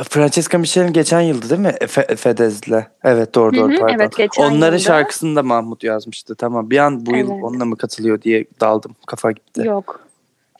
Francesca 0.09 0.57
Michel'in 0.59 0.93
geçen 0.93 1.21
yıldı 1.21 1.49
değil 1.49 1.61
mi? 1.61 1.67
Fe- 1.81 2.15
Fedez'le. 2.15 2.87
Evet 3.03 3.35
doğru 3.35 3.55
doğru 3.55 3.73
hı, 3.73 3.79
pardon. 3.79 3.95
evet, 3.95 4.17
geçen 4.17 4.43
Onların 4.43 4.77
yılda. 4.77 4.79
şarkısını 4.79 5.35
da 5.35 5.43
Mahmut 5.43 5.83
yazmıştı. 5.83 6.35
Tamam 6.35 6.69
bir 6.69 6.77
an 6.77 7.05
bu 7.05 7.15
yıl 7.15 7.31
Evet. 7.31 7.43
onunla 7.43 7.65
mı 7.65 7.77
katılıyor 7.77 8.21
diye 8.21 8.45
daldım. 8.59 8.95
Kafa 9.07 9.31
gitti. 9.31 9.61
Yok. 9.67 10.07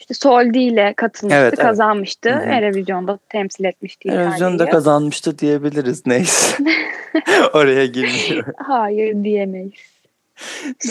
İşte 0.02 0.14
Soldi 0.14 0.60
ile 0.60 0.94
katılmıştı, 0.98 1.42
Evet, 1.42 1.54
evet. 1.54 1.66
kazanmıştı. 1.66 2.30
Hı 2.30 2.36
hı. 2.36 2.50
Erevizyon'da 2.50 3.20
temsil 3.30 3.64
etmişti 3.66 4.08
İtalya'yı. 4.08 4.72
kazanmıştı 4.72 5.40
diyebiliriz. 5.40 6.06
Neyse. 6.06 6.64
Oraya 7.54 7.86
girmiyorum. 7.86 8.54
Hayır 8.58 9.24
diyemeyiz. 9.24 9.72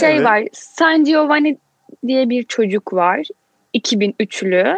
Şey 0.01 0.17
Evet. 0.17 0.25
var, 0.25 0.43
San 0.53 1.05
Giovanni 1.05 1.59
diye 2.07 2.31
bir 2.31 2.43
çocuk 2.43 2.93
var. 2.93 3.27
2003'lü. 3.75 4.77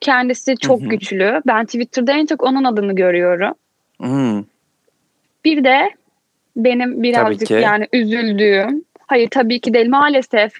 Kendisi 0.00 0.56
çok 0.56 0.80
Hı 0.80 0.84
hı. 0.84 0.88
güçlü. 0.88 1.42
Ben 1.46 1.64
Twitter'da 1.64 2.12
en 2.12 2.26
çok 2.26 2.42
onun 2.42 2.64
adını 2.64 2.94
görüyorum. 2.94 3.54
Hmm. 4.00 4.44
Bir 5.44 5.64
de 5.64 5.90
benim 6.56 7.02
birazcık 7.02 7.50
yani 7.50 7.88
üzüldüğüm, 7.92 8.84
hayır 9.06 9.28
tabii 9.30 9.60
ki 9.60 9.74
değil 9.74 9.88
maalesef, 9.88 10.52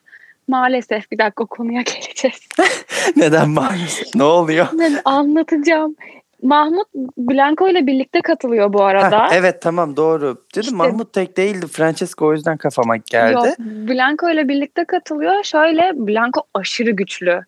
maalesef 0.49 1.11
bir 1.11 1.19
dakika 1.19 1.45
o 1.45 1.47
konuya 1.47 1.83
geleceğiz. 1.95 2.49
Neden 3.17 3.51
maalesef? 3.51 4.15
ne 4.15 4.23
oluyor? 4.23 4.67
Anlatacağım. 5.05 5.97
Mahmut 6.43 6.89
Blanco 7.19 7.69
ile 7.69 7.87
birlikte 7.87 8.21
katılıyor 8.23 8.73
bu 8.73 8.83
arada. 8.83 9.27
Heh, 9.27 9.33
evet 9.37 9.63
tamam 9.63 9.97
doğru. 9.97 10.37
Dedim 10.55 10.61
İşte- 10.63 10.77
Mahmut 10.77 11.13
tek 11.13 11.37
değildi. 11.37 11.67
Francesca 11.67 12.27
o 12.27 12.33
yüzden 12.33 12.57
kafama 12.57 12.97
geldi. 12.97 13.33
Yok, 13.33 13.59
Blanco 13.59 14.31
ile 14.31 14.49
birlikte 14.49 14.85
katılıyor. 14.85 15.45
Şöyle 15.45 15.93
Blanco 15.95 16.43
aşırı 16.55 16.91
güçlü. 16.91 17.45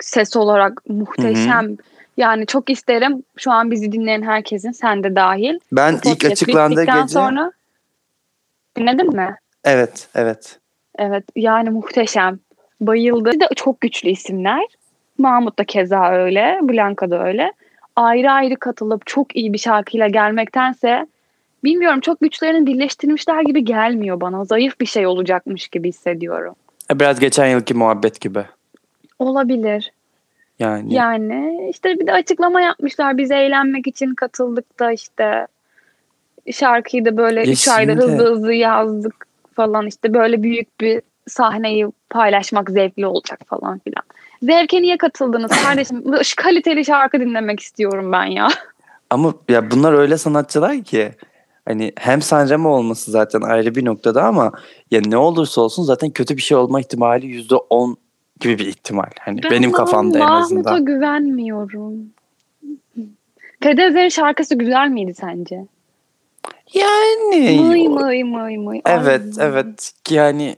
Ses 0.00 0.36
olarak 0.36 0.88
muhteşem. 0.88 1.76
Yani 2.16 2.46
çok 2.46 2.70
isterim 2.70 3.22
şu 3.36 3.50
an 3.52 3.70
bizi 3.70 3.92
dinleyen 3.92 4.22
herkesin 4.22 4.72
sen 4.72 5.02
de 5.04 5.16
dahil. 5.16 5.58
Ben 5.72 5.98
ilk 6.04 6.24
açıklandığı 6.24 6.84
gece 6.84 7.08
sonra 7.08 7.52
dinledin 8.76 9.16
mi? 9.16 9.36
evet 9.64 10.08
evet. 10.14 10.58
Evet 10.98 11.24
yani 11.36 11.70
muhteşem. 11.70 12.38
Bayıldı. 12.80 13.32
Bir 13.32 13.40
de 13.40 13.48
çok 13.56 13.80
güçlü 13.80 14.08
isimler. 14.08 14.64
Mahmut 15.18 15.58
da 15.58 15.64
keza 15.64 16.10
öyle. 16.10 16.58
Blanca 16.62 17.10
da 17.10 17.26
öyle. 17.26 17.52
Ayrı 17.96 18.30
ayrı 18.30 18.56
katılıp 18.56 19.06
çok 19.06 19.36
iyi 19.36 19.52
bir 19.52 19.58
şarkıyla 19.58 20.08
gelmektense 20.08 21.06
bilmiyorum 21.64 22.00
çok 22.00 22.20
güçlerini 22.20 22.66
birleştirmişler 22.66 23.42
gibi 23.42 23.64
gelmiyor 23.64 24.20
bana. 24.20 24.44
Zayıf 24.44 24.80
bir 24.80 24.86
şey 24.86 25.06
olacakmış 25.06 25.68
gibi 25.68 25.88
hissediyorum. 25.88 26.54
Biraz 26.90 27.20
geçen 27.20 27.46
yılki 27.46 27.74
muhabbet 27.74 28.20
gibi. 28.20 28.44
Olabilir. 29.18 29.92
Yani. 30.58 30.94
Yani 30.94 31.68
işte 31.70 32.00
bir 32.00 32.06
de 32.06 32.12
açıklama 32.12 32.60
yapmışlar. 32.60 33.18
Biz 33.18 33.30
eğlenmek 33.30 33.86
için 33.86 34.14
katıldık 34.14 34.80
da 34.80 34.92
işte 34.92 35.46
şarkıyı 36.52 37.04
da 37.04 37.16
böyle 37.16 37.40
Ya 37.40 37.52
3 37.52 37.68
ayda 37.68 37.92
hızlı 37.92 38.30
hızlı 38.30 38.54
yazdık 38.54 39.31
falan 39.54 39.86
işte 39.86 40.14
böyle 40.14 40.42
büyük 40.42 40.80
bir 40.80 41.02
sahneyi 41.28 41.86
paylaşmak 42.10 42.70
zevkli 42.70 43.06
olacak 43.06 43.40
falan 43.46 43.78
filan. 43.78 44.02
Zevke 44.42 44.82
niye 44.82 44.98
katıldınız 44.98 45.50
kardeşim? 45.64 46.04
Şu 46.24 46.36
kaliteli 46.36 46.84
şarkı 46.84 47.20
dinlemek 47.20 47.60
istiyorum 47.60 48.12
ben 48.12 48.24
ya. 48.24 48.48
Ama 49.10 49.34
ya 49.48 49.70
bunlar 49.70 49.92
öyle 49.92 50.18
sanatçılar 50.18 50.82
ki 50.82 51.12
hani 51.64 51.92
hem 51.96 52.22
Sanremo 52.22 52.68
olması 52.68 53.10
zaten 53.10 53.40
ayrı 53.40 53.74
bir 53.74 53.84
noktada 53.84 54.22
ama 54.24 54.52
ya 54.90 55.00
ne 55.06 55.16
olursa 55.16 55.60
olsun 55.60 55.82
zaten 55.82 56.10
kötü 56.10 56.36
bir 56.36 56.42
şey 56.42 56.56
olma 56.56 56.80
ihtimali 56.80 57.26
yüzde 57.26 57.54
on 57.54 57.96
gibi 58.40 58.58
bir 58.58 58.66
ihtimal. 58.66 59.10
Hani 59.20 59.42
benim 59.42 59.72
kafamda 59.72 60.18
en 60.18 60.24
Mahmut'a 60.24 60.70
azından. 60.70 60.84
güvenmiyorum. 60.84 61.94
Fedezer'in 63.62 64.08
şarkısı 64.08 64.54
güzel 64.54 64.88
miydi 64.88 65.14
sence? 65.14 65.66
Yani 66.74 67.60
Mıy 67.60 67.88
mıy 67.88 68.22
mıy 68.24 68.56
mıy. 68.56 68.80
evet 68.86 69.38
Ay. 69.38 69.46
evet 69.46 69.92
yani 70.10 70.56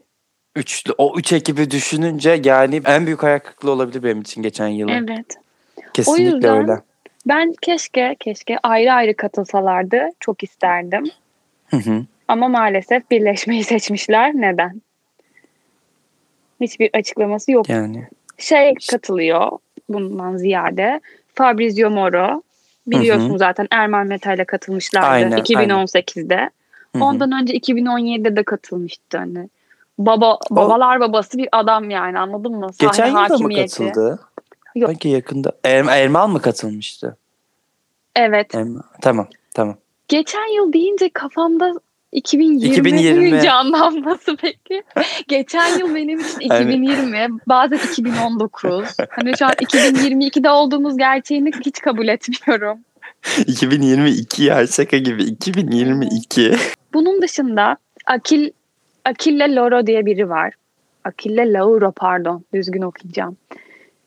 üçlü 0.56 0.92
o 0.98 1.18
üç 1.18 1.32
ekibi 1.32 1.70
düşününce 1.70 2.40
yani 2.44 2.80
en 2.84 3.06
büyük 3.06 3.24
ayak 3.24 3.44
kırıklığı 3.44 3.70
olabilir 3.70 4.02
benim 4.02 4.20
için 4.20 4.42
geçen 4.42 4.68
yılın. 4.68 4.92
Evet. 5.08 5.26
Kesinlikle 5.94 6.22
O 6.32 6.34
yüzden- 6.34 6.56
öyle. 6.58 6.80
Ben 7.28 7.54
keşke 7.62 8.16
keşke 8.20 8.58
ayrı 8.62 8.92
ayrı 8.92 9.16
katılsalardı. 9.16 10.08
Çok 10.20 10.42
isterdim. 10.42 11.04
Hı 11.68 11.76
hı. 11.76 12.04
Ama 12.28 12.48
maalesef 12.48 13.10
birleşmeyi 13.10 13.64
seçmişler. 13.64 14.32
Neden? 14.34 14.82
Hiçbir 16.60 16.90
açıklaması 16.92 17.52
yok. 17.52 17.68
Yani 17.68 18.08
Şey 18.38 18.74
katılıyor 18.90 19.50
bundan 19.88 20.36
ziyade. 20.36 21.00
Fabrizio 21.34 21.90
Moro. 21.90 22.42
Biliyorsun 22.86 23.30
Hı 23.30 23.34
hı. 23.34 23.38
zaten 23.38 23.68
Erman 23.70 24.06
Metal'e 24.06 24.44
katılmışlardı 24.44 25.06
Aynen, 25.06 25.38
2018'de. 25.38 26.50
Hı 26.92 26.98
hı. 26.98 27.04
Ondan 27.04 27.32
önce 27.32 27.54
2017'de 27.54 28.36
de 28.36 28.42
katılmıştı 28.42 29.18
hani. 29.18 29.48
Baba 29.98 30.38
babalar 30.50 31.00
babası 31.00 31.38
bir 31.38 31.48
adam 31.52 31.90
yani 31.90 32.18
anladın 32.18 32.52
mı? 32.52 32.72
Sahne 32.72 32.90
geçen 32.90 33.06
yılda 33.06 33.38
mı 33.38 33.54
katıldı? 33.54 34.20
Yok. 34.74 34.90
Sanki 34.90 35.08
yakında. 35.08 35.52
Er, 35.64 35.84
Ermal 35.84 36.28
mı 36.28 36.42
katılmıştı? 36.42 37.16
Evet. 38.16 38.54
Ermal. 38.54 38.80
Tamam 39.02 39.26
tamam. 39.54 39.76
Geçen 40.08 40.54
yıl 40.56 40.72
deyince 40.72 41.08
kafamda 41.08 41.72
2020, 42.14 42.74
2020. 42.74 43.42
canlanması 43.42 44.36
peki. 44.36 44.82
Geçen 45.28 45.78
yıl 45.78 45.94
benim 45.94 46.20
için 46.20 46.40
2020, 46.40 47.28
bazen 47.46 47.78
2019. 47.92 48.84
Hani 49.10 49.36
şu 49.38 49.46
an 49.46 49.52
2022'de 49.52 50.50
olduğumuz 50.50 50.96
gerçeğini 50.96 51.50
hiç 51.64 51.80
kabul 51.80 52.08
etmiyorum. 52.08 52.78
2022 53.46 54.44
ya 54.44 54.66
şaka 54.66 54.96
gibi 54.98 55.22
2022. 55.22 56.56
Bunun 56.94 57.22
dışında 57.22 57.76
Akil 58.06 58.50
Akille 59.04 59.54
Loro 59.54 59.86
diye 59.86 60.06
biri 60.06 60.28
var. 60.28 60.54
Akille 61.04 61.52
Lauro 61.52 61.92
pardon 61.92 62.44
düzgün 62.54 62.82
okuyacağım. 62.82 63.36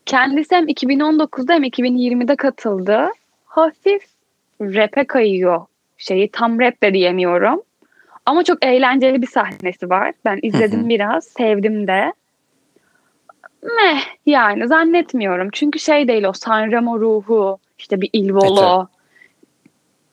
Kendisi 0.06 0.56
hem 0.56 0.68
2019'da 0.68 1.54
hem 1.54 1.64
2020'de 1.64 2.36
katıldı. 2.36 3.08
Hafif 3.46 4.02
rap'e 4.62 5.04
kayıyor 5.04 5.66
şeyi 5.98 6.32
tam 6.32 6.60
rap 6.60 6.84
de 6.84 6.94
diyemiyorum. 6.94 7.62
Ama 8.28 8.44
çok 8.44 8.66
eğlenceli 8.66 9.22
bir 9.22 9.28
sahnesi 9.28 9.90
var. 9.90 10.14
Ben 10.26 10.40
izledim 10.42 10.90
biraz, 10.90 11.24
sevdim 11.24 11.88
de. 11.88 12.14
Meh 13.64 14.02
yani 14.26 14.68
zannetmiyorum. 14.68 15.50
Çünkü 15.52 15.80
şey 15.80 16.08
değil 16.08 16.24
o 16.24 16.34
Sanremo 16.34 17.00
ruhu, 17.00 17.58
işte 17.78 18.02
bir 18.02 18.10
İlvolo, 18.14 18.88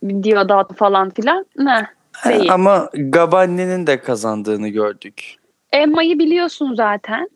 bir 0.02 0.22
Diodat 0.22 0.76
falan 0.76 1.10
filan. 1.10 1.46
Meh 1.58 1.84
değil. 2.28 2.52
Ama 2.52 2.90
Gabani'nin 2.94 3.86
de 3.86 4.00
kazandığını 4.00 4.68
gördük. 4.68 5.34
Emma'yı 5.72 6.18
biliyorsun 6.18 6.74
zaten. 6.74 7.30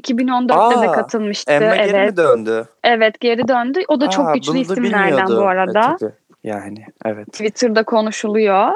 2014'te 0.00 0.82
de 0.82 0.90
Aa, 0.90 0.92
katılmıştı. 0.92 1.52
Emma 1.52 1.76
geri 1.76 1.96
evet. 1.96 2.10
mi 2.10 2.16
döndü? 2.16 2.66
Evet 2.84 3.20
geri 3.20 3.48
döndü. 3.48 3.80
O 3.88 4.00
da 4.00 4.10
çok 4.10 4.26
Aa, 4.26 4.34
güçlü 4.34 4.52
bunu 4.52 4.58
da 4.58 4.72
isimlerden 4.72 5.08
bilmiyordum. 5.08 5.36
bu 5.36 5.46
arada. 5.48 5.80
E, 5.80 5.96
tabii. 6.00 6.12
yani 6.44 6.86
evet. 7.04 7.26
Twitter'da 7.26 7.82
konuşuluyor. 7.82 8.72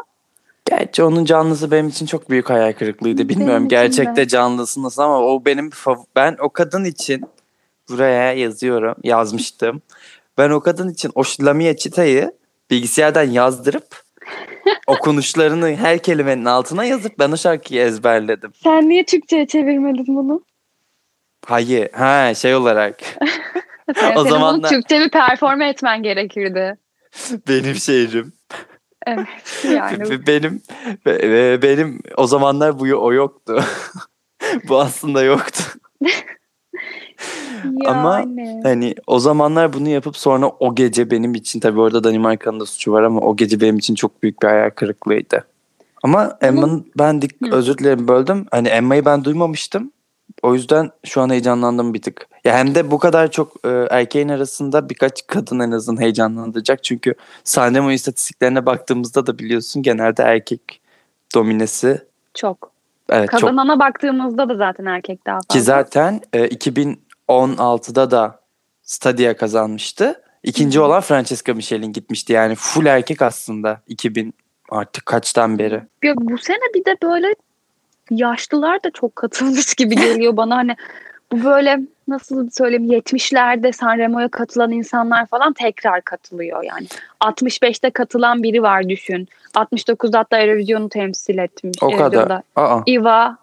Gerçi 0.65 1.03
onun 1.03 1.25
canlısı 1.25 1.71
benim 1.71 1.89
için 1.89 2.07
çok 2.07 2.31
büyük 2.31 2.51
hayal 2.51 2.73
kırıklığıydı. 2.73 3.29
Bilmiyorum 3.29 3.57
Benim 3.57 3.69
gerçekte 3.69 4.29
canlısı 4.29 4.83
nasıl 4.83 5.03
ama 5.03 5.19
o 5.21 5.45
benim 5.45 5.71
ben 6.17 6.37
o 6.41 6.49
kadın 6.49 6.85
için 6.85 7.23
buraya 7.89 8.33
yazıyorum, 8.33 8.95
yazmıştım. 9.03 9.83
Ben 10.39 10.51
o 10.51 10.61
kadın 10.61 10.89
için 10.89 11.13
o 11.15 11.23
Lamia 11.41 11.77
Çita'yı 11.77 12.33
bilgisayardan 12.71 13.23
yazdırıp 13.31 14.03
okunuşlarını 14.87 15.77
her 15.77 15.99
kelimenin 15.99 16.45
altına 16.45 16.85
yazıp 16.85 17.19
ben 17.19 17.33
o 17.33 17.37
şarkıyı 17.37 17.81
ezberledim. 17.83 18.53
Sen 18.55 18.89
niye 18.89 19.05
Türkçe'ye 19.05 19.47
çevirmedin 19.47 20.17
bunu? 20.17 20.43
Hayır, 21.47 21.89
ha 21.93 22.35
şey 22.35 22.55
olarak 22.55 23.01
O 24.17 24.25
zamanlar- 24.25 24.69
Türkçe 24.69 25.01
bir 25.01 25.11
performe 25.11 25.69
etmen 25.69 26.03
gerekirdi. 26.03 26.79
benim 27.49 27.75
şehrim. 27.75 28.33
Evet 29.07 29.65
yani. 29.65 30.27
Benim 30.27 30.63
ve 31.07 31.63
benim 31.63 32.01
o 32.17 32.27
zamanlar 32.27 32.79
bu 32.79 32.85
o 32.85 33.13
yoktu. 33.13 33.65
bu 34.69 34.81
aslında 34.81 35.23
yoktu. 35.23 35.63
Ama 37.87 38.19
Yani. 38.19 38.61
Hani 38.63 38.95
o 39.07 39.19
zamanlar 39.19 39.73
bunu 39.73 39.89
yapıp 39.89 40.17
sonra 40.17 40.49
o 40.49 40.75
gece 40.75 41.11
benim 41.11 41.35
için 41.35 41.61
tabii 41.61 41.81
orada 41.81 42.05
Danimarka'nın 42.05 42.61
da 42.61 42.67
suçu 42.67 42.93
var 42.93 43.03
ama 43.03 43.21
o 43.21 43.37
gece 43.37 43.61
benim 43.61 43.77
için 43.79 43.95
çok 43.95 44.23
büyük 44.23 44.43
bir 44.43 44.49
hayal 44.49 44.71
kırıklığıydı. 44.71 45.45
Ama 46.03 46.39
Emma'nın 46.41 46.87
ben 46.99 47.23
dik 47.23 47.53
özür 47.53 47.79
dilerim 47.79 48.09
böldüm. 48.09 48.47
Hani 48.51 48.69
Emma'yı 48.69 49.05
ben 49.05 49.25
duymamıştım. 49.25 49.93
O 50.43 50.55
yüzden 50.55 50.91
şu 51.05 51.21
an 51.21 51.31
heyecanlandım 51.31 51.95
bir 51.95 52.03
tık. 52.03 52.29
Ya 52.45 52.59
hem 52.59 52.75
de 52.75 52.91
bu 52.91 52.99
kadar 52.99 53.31
çok 53.31 53.53
e, 53.65 53.69
erkeğin 53.91 54.29
arasında 54.29 54.89
birkaç 54.89 55.27
kadın 55.27 55.61
en 55.61 55.71
azından 55.71 56.03
heyecanlandıracak. 56.03 56.85
Çünkü 56.85 57.15
Sanremo 57.45 57.91
istatistiklerine 57.91 58.67
baktığımızda 58.67 59.27
da 59.27 59.39
biliyorsun 59.39 59.83
genelde 59.83 60.23
erkek 60.23 60.81
dominesi. 61.35 62.03
Çok. 62.35 62.71
Evet 63.09 63.31
çok 63.31 63.41
Kazanana 63.41 63.79
baktığımızda 63.79 64.49
da 64.49 64.57
zaten 64.57 64.85
erkek 64.85 65.27
daha 65.27 65.37
fazla. 65.37 65.55
Ki 65.55 65.61
zaten 65.61 66.21
e, 66.33 66.47
2016'da 66.47 68.11
da 68.11 68.41
Stadia 68.83 69.37
kazanmıştı. 69.37 70.23
İkinci 70.43 70.79
Hı 70.79 70.83
hı. 70.83 70.87
olan 70.87 71.01
Francesca 71.01 71.55
Michelin 71.55 71.93
gitmişti. 71.93 72.33
Yani 72.33 72.55
full 72.55 72.87
erkek 72.87 73.23
aslında 73.23 73.81
2000 73.87 74.35
artık 74.71 75.07
kaçtan 75.07 75.59
beri. 75.59 75.83
Ya 76.05 76.15
bu 76.17 76.39
sene 76.39 76.75
bir 76.75 76.85
de 76.85 76.97
böyle 77.03 77.35
yaşlılar 78.11 78.85
da 78.85 78.91
çok 78.91 79.17
katılmış 79.17 79.75
gibi 79.75 79.97
geliyor 79.97 80.37
bana. 80.37 80.57
Hani 80.57 80.77
bu 81.33 81.45
böyle 81.45 81.81
nasıl 82.09 82.51
söyleyeyim 82.51 82.93
70'lerde 82.93 83.73
Sanremo'ya 83.73 84.29
katılan 84.29 84.71
insanlar 84.71 85.27
falan 85.27 85.53
tekrar 85.53 86.03
katılıyor 86.03 86.63
yani. 86.63 86.87
65'te 87.21 87.91
katılan 87.91 88.43
biri 88.43 88.63
var 88.63 88.89
düşün. 88.89 89.29
69'da 89.55 90.19
hatta 90.19 90.41
Eurovision'u 90.41 90.89
temsil 90.89 91.39
etmiş. 91.39 91.83
O 91.83 91.97
kadar. 91.97 92.43
Aa. 92.57 92.81
Iva, 92.87 93.37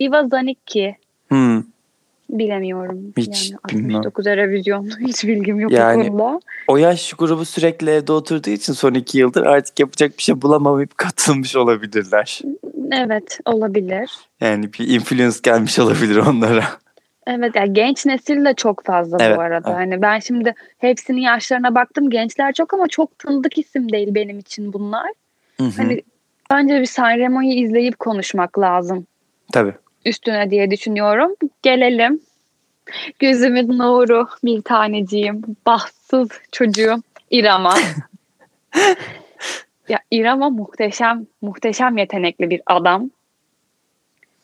Iva 0.00 0.28
Zanicki 0.28 0.96
Hmm. 1.28 1.62
Bilemiyorum. 2.30 3.12
Hiç 3.16 3.50
yani 3.50 3.80
bilmem. 3.82 3.96
69 3.96 4.26
Eurovision 4.26 4.90
hiç 5.00 5.24
bilgim 5.24 5.60
yok 5.60 5.72
Yani- 5.72 6.08
konuda. 6.08 6.40
O 6.68 6.76
yaş 6.76 7.12
grubu 7.12 7.44
sürekli 7.44 7.90
evde 7.90 8.12
oturduğu 8.12 8.50
için 8.50 8.72
son 8.72 8.94
iki 8.94 9.18
yıldır 9.18 9.46
artık 9.46 9.80
yapacak 9.80 10.18
bir 10.18 10.22
şey 10.22 10.42
bulamayıp 10.42 10.90
katılmış 10.98 11.56
olabilirler. 11.56 12.40
Evet 12.92 13.38
olabilir. 13.44 14.10
Yani 14.40 14.72
bir 14.72 14.88
influence 14.88 15.36
gelmiş 15.42 15.78
olabilir 15.78 16.16
onlara. 16.16 16.64
Evet 17.26 17.52
yani 17.54 17.72
genç 17.72 18.06
nesil 18.06 18.44
de 18.44 18.54
çok 18.54 18.84
fazla 18.84 19.16
Evet, 19.20 19.36
bu 19.36 19.40
arada. 19.40 19.68
evet. 19.68 19.78
Hani 19.78 20.02
ben 20.02 20.18
şimdi 20.18 20.54
hepsinin 20.78 21.20
yaşlarına 21.20 21.74
baktım. 21.74 22.10
Gençler 22.10 22.52
çok 22.52 22.74
ama 22.74 22.88
çok 22.88 23.18
tanıdık 23.18 23.58
isim 23.58 23.92
değil 23.92 24.14
benim 24.14 24.38
için 24.38 24.72
bunlar. 24.72 25.06
Hı 25.60 25.64
hı. 25.64 25.70
Hani 25.76 26.02
bence 26.50 26.80
bir 26.80 26.86
Sanremo'yu 26.86 27.48
izleyip 27.52 27.98
konuşmak 27.98 28.58
lazım 28.58 29.06
Tabii. 29.52 29.72
Üstüne 30.06 30.50
diye 30.50 30.70
düşünüyorum. 30.70 31.34
Gelelim. 31.62 32.20
Gözümün 33.18 33.78
nuru 33.78 34.28
bir 34.44 34.62
taneciğim. 34.62 35.42
Bahtsız 35.66 36.28
çocuğum 36.52 37.02
İrama. 37.30 37.74
ya 39.88 39.98
İrama 40.10 40.50
muhteşem, 40.50 41.26
muhteşem 41.42 41.98
yetenekli 41.98 42.50
bir 42.50 42.60
adam. 42.66 43.10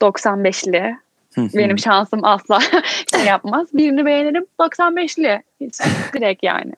95'li. 0.01 0.97
Hı 1.35 1.41
hı. 1.41 1.49
Benim 1.55 1.79
şansım 1.79 2.21
asla 2.25 2.59
şey 3.15 3.25
yapmaz. 3.25 3.69
Birini 3.75 4.07
beğenirim 4.07 4.47
95'li. 4.61 5.43
Hiç 5.61 5.81
direkt 6.15 6.43
yani. 6.43 6.73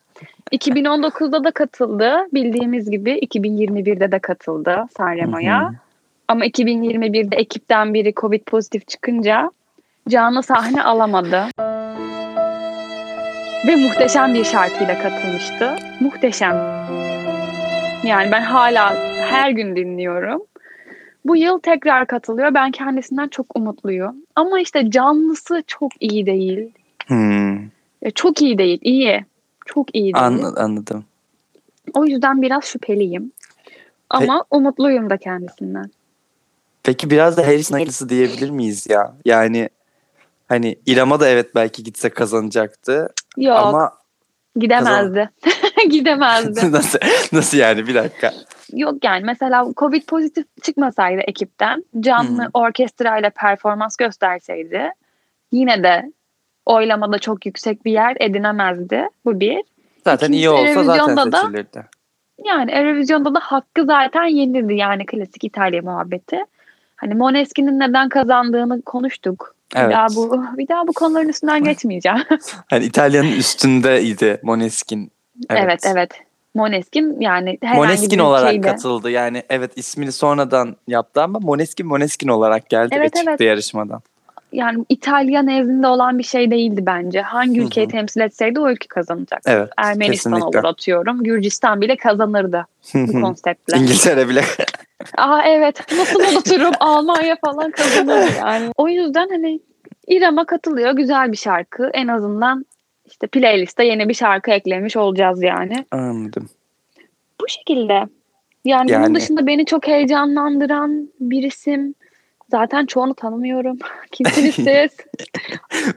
2019'da 0.53 1.45
da 1.45 1.51
katıldı. 1.51 2.27
Bildiğimiz 2.35 2.91
gibi 2.91 3.11
2021'de 3.11 4.13
de 4.13 4.19
katıldı 4.19 4.87
Sanremo'ya. 4.97 5.75
Ama 6.29 6.47
2021'de 6.47 7.37
ekipten 7.37 7.95
biri 7.95 8.15
Covid 8.15 8.41
pozitif 8.47 8.89
çıkınca 8.89 9.51
canlı 10.09 10.43
sahne 10.43 10.83
alamadı. 10.83 11.47
Ve 13.67 13.77
muhteşem 13.77 14.35
bir 14.35 14.45
şarkıyla 14.45 14.99
katılmıştı. 15.03 15.77
Muhteşem. 16.01 16.55
Yani 18.05 18.33
ben 18.33 18.43
hala 18.43 18.95
her 19.17 19.51
gün 19.51 19.77
dinliyorum. 19.77 20.43
Bu 21.25 21.37
yıl 21.37 21.59
tekrar 21.59 22.07
katılıyor. 22.07 22.55
Ben 22.55 22.71
kendisinden 22.71 23.29
çok 23.29 23.57
umutluyum. 23.57 24.17
Ama 24.37 24.61
işte 24.61 24.91
canlısı 24.91 25.63
çok 25.67 25.93
iyi 26.01 26.27
değil. 26.27 26.71
Hmm. 27.07 27.55
Ya 28.03 28.11
Çok 28.15 28.43
iyi 28.43 28.59
değil. 28.59 28.79
iyi. 28.83 29.25
Çok 29.67 29.95
iyi 29.97 30.15
değil. 30.15 30.25
An- 30.27 30.55
anladım. 30.57 31.05
O 31.95 32.05
yüzden 32.05 32.43
biraz 32.43 32.65
şüpheliyim. 32.65 33.33
Ama 34.11 34.45
umutluyum 34.51 35.11
da 35.11 35.17
kendisinden. 35.17 35.91
Peki 36.85 37.11
biraz 37.11 37.37
da 37.37 37.47
Harris'in 37.47 37.75
hayırlısı 37.75 38.09
diyebilir 38.09 38.51
miyiz 38.51 38.87
ya? 38.91 39.15
Yani 39.25 39.69
hani 40.49 40.77
İrem'a 40.87 41.21
da 41.21 41.29
evet 41.29 41.55
belki 41.55 41.83
gitse 41.83 42.11
kazanacaktı 42.11 43.09
Yok 43.37 43.59
ama 43.59 43.93
gidemezdi. 44.57 45.31
gidemezdi. 45.91 46.73
nasıl 46.73 46.99
nasıl 47.33 47.59
yani 47.59 47.87
bir 47.87 47.95
dakika. 47.95 48.33
Yok 48.73 49.05
yani 49.05 49.25
mesela 49.25 49.67
Covid 49.77 50.03
pozitif 50.03 50.47
çıkmasaydı 50.63 51.21
ekipten 51.21 51.85
canlı 52.01 52.43
Hı. 52.43 52.49
orkestrayla 52.55 53.31
performans 53.31 53.97
gösterseydi 53.97 54.91
yine 55.53 55.83
de 55.83 56.13
oylamada 56.67 57.19
çok 57.19 57.47
yüksek 57.47 57.85
bir 57.85 57.93
yer 57.93 58.17
edinemezdi. 58.21 59.09
Bu 59.25 59.41
bir. 59.41 59.63
Zaten 60.05 60.33
iyi 60.33 60.49
İkincisi, 60.49 60.79
olsa 60.79 60.85
zaten 60.85 61.05
televizyonda 61.05 61.33
da- 61.33 61.41
seçilirdi. 61.41 61.85
Yani 62.45 62.71
Eurovision'da 62.71 63.35
da 63.35 63.41
hakkı 63.41 63.85
zaten 63.85 64.25
yenildi 64.25 64.75
yani 64.75 65.07
klasik 65.07 65.45
İtalya 65.45 65.83
muhabbeti. 65.83 66.45
Hani 67.05 67.15
Moneskin'in 67.15 67.81
neden 67.81 68.09
kazandığını 68.09 68.83
konuştuk. 68.83 69.55
Evet. 69.77 69.89
Bir 69.89 69.95
daha 69.95 70.07
bu 70.09 70.45
bir 70.59 70.69
daha 70.69 70.87
bu 70.87 70.93
konuların 70.93 71.29
üstünden 71.29 71.65
geçmeyeceğim. 71.65 72.19
Hani 72.71 72.85
İtalya'nın 72.85 73.33
üstündeydi 73.33 74.41
Moneskin. 74.43 75.13
evet 75.51 75.81
evet. 75.87 76.11
Moneskin 76.55 77.21
yani 77.21 77.59
herhangi 77.63 77.79
Moneskin 77.81 78.19
bir 78.19 78.25
olarak 78.25 78.55
ülkeyle- 78.55 78.73
katıldı. 78.73 79.11
Yani 79.11 79.43
evet 79.51 79.73
ismini 79.77 80.13
sonradan 80.13 80.77
yaptı 80.89 81.23
ama 81.23 81.39
Moneskin 81.39 81.87
Moneskin 81.87 82.29
olarak 82.29 82.69
geldi 82.69 82.95
Evet, 82.99 83.05
ve 83.05 83.19
çıktı 83.19 83.31
evet. 83.31 83.41
yarışmadan. 83.41 84.01
yani 84.53 84.85
İtalya 84.89 85.43
nezdinde 85.43 85.87
olan 85.87 86.19
bir 86.19 86.25
şey 86.25 86.51
değildi 86.51 86.83
bence. 86.87 87.21
Hangi 87.23 87.61
ülkeyi 87.61 87.87
hı. 87.87 87.91
temsil 87.91 88.21
etseydi 88.21 88.61
o 88.61 88.71
ülke 88.71 88.87
kazanacak. 88.89 89.43
Evet. 89.47 89.69
Ermenistan 89.77 90.33
kesinlikle. 90.33 90.59
olur 90.59 90.69
atıyorum. 90.69 91.25
Gürcistan 91.25 91.81
bile 91.81 91.97
kazanırdı 91.97 92.67
bu 92.95 93.21
konseptle. 93.21 93.79
İngiltere 93.79 94.29
bile. 94.29 94.45
Aa 95.17 95.43
evet 95.47 95.93
nasıl 95.99 96.21
unuturum 96.21 96.73
Almanya 96.81 97.37
falan 97.45 97.71
kazanır 97.71 98.29
yani. 98.39 98.71
O 98.77 98.89
yüzden 98.89 99.29
hani 99.29 99.61
İrem'a 100.07 100.45
katılıyor 100.45 100.93
güzel 100.93 101.33
bir 101.33 101.37
şarkı. 101.37 101.91
En 101.95 102.09
azından 102.09 102.67
işte 103.07 103.27
playlist'e 103.27 103.85
yeni 103.85 104.09
bir 104.09 104.15
şarkı 104.15 104.51
eklemiş 104.51 104.97
olacağız 104.97 105.43
yani. 105.43 105.85
Anladım. 105.91 106.49
Bu 107.41 107.49
şekilde. 107.49 108.03
Yani, 108.65 108.89
bunun 108.89 109.01
Yani- 109.03 109.15
dışında 109.15 109.47
beni 109.47 109.67
çok 109.67 109.87
heyecanlandıran 109.87 111.09
bir 111.21 111.43
isim. 111.43 111.95
Zaten 112.51 112.87
çoğunu 112.87 113.15
tanımıyorum. 113.15 113.79
Kimsiniz 114.13 114.55
siz? 114.55 114.91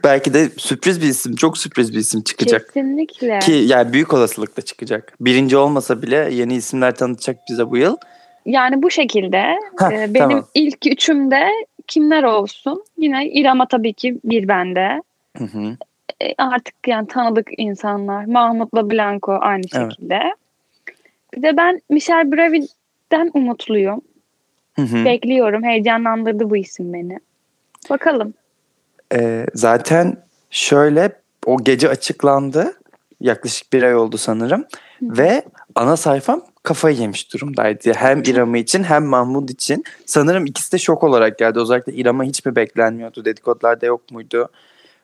Belki 0.04 0.34
de 0.34 0.48
sürpriz 0.56 1.02
bir 1.02 1.06
isim, 1.06 1.36
çok 1.36 1.58
sürpriz 1.58 1.92
bir 1.92 1.98
isim 1.98 2.22
çıkacak. 2.22 2.66
Kesinlikle. 2.66 3.38
Ki 3.38 3.52
yani 3.52 3.92
büyük 3.92 4.14
olasılıkla 4.14 4.62
çıkacak. 4.62 5.12
Birinci 5.20 5.56
olmasa 5.56 6.02
bile 6.02 6.28
yeni 6.32 6.54
isimler 6.54 6.94
tanıtacak 6.94 7.36
bize 7.50 7.70
bu 7.70 7.76
yıl. 7.76 7.96
Yani 8.48 8.82
bu 8.82 8.90
şekilde 8.90 9.38
Heh, 9.78 9.90
e, 9.92 10.14
benim 10.14 10.28
tamam. 10.28 10.46
ilk 10.54 10.86
üçümde 10.86 11.48
kimler 11.86 12.22
olsun? 12.22 12.84
Yine 12.98 13.28
İrem'a 13.28 13.68
tabii 13.68 13.92
ki 13.92 14.18
bir 14.24 14.48
bende. 14.48 15.02
Hı 15.36 15.44
hı. 15.44 15.76
E, 16.22 16.34
artık 16.38 16.74
yani 16.86 17.08
tanıdık 17.08 17.48
insanlar. 17.58 18.24
Mahmut'la 18.24 18.90
Blanco 18.90 19.38
aynı 19.40 19.64
Evet. 19.74 19.90
şekilde. 19.92 20.20
Bir 21.34 21.42
de 21.42 21.56
ben 21.56 21.80
Michel 21.90 22.32
Bravi'den 22.32 23.30
umutluyum. 23.34 24.00
Hı 24.76 24.82
hı. 24.82 25.04
Bekliyorum. 25.04 25.64
Heyecanlandırdı 25.64 26.50
bu 26.50 26.56
isim 26.56 26.92
beni. 26.92 27.18
Bakalım. 27.90 28.34
Ee, 29.14 29.46
zaten 29.54 30.16
şöyle 30.50 31.12
o 31.46 31.64
gece 31.64 31.88
açıklandı. 31.88 32.72
Yaklaşık 33.20 33.72
bir 33.72 33.82
ay 33.82 33.96
oldu 33.96 34.18
sanırım. 34.18 34.64
Ve 35.02 35.42
ana 35.74 35.96
sayfam 35.96 36.42
kafayı 36.68 36.96
yemiş 36.96 37.34
durumdaydı. 37.34 37.92
Hem 37.92 38.22
İrem'i 38.22 38.60
için 38.60 38.84
hem 38.84 39.04
Mahmut 39.04 39.50
için. 39.50 39.84
Sanırım 40.06 40.46
ikisi 40.46 40.72
de 40.72 40.78
şok 40.78 41.04
olarak 41.04 41.38
geldi. 41.38 41.58
Özellikle 41.58 41.92
İrem'e 41.92 42.24
hiç 42.26 42.44
mi 42.46 42.56
beklenmiyordu? 42.56 43.24
Dedikodularda 43.24 43.86
yok 43.86 44.10
muydu? 44.10 44.48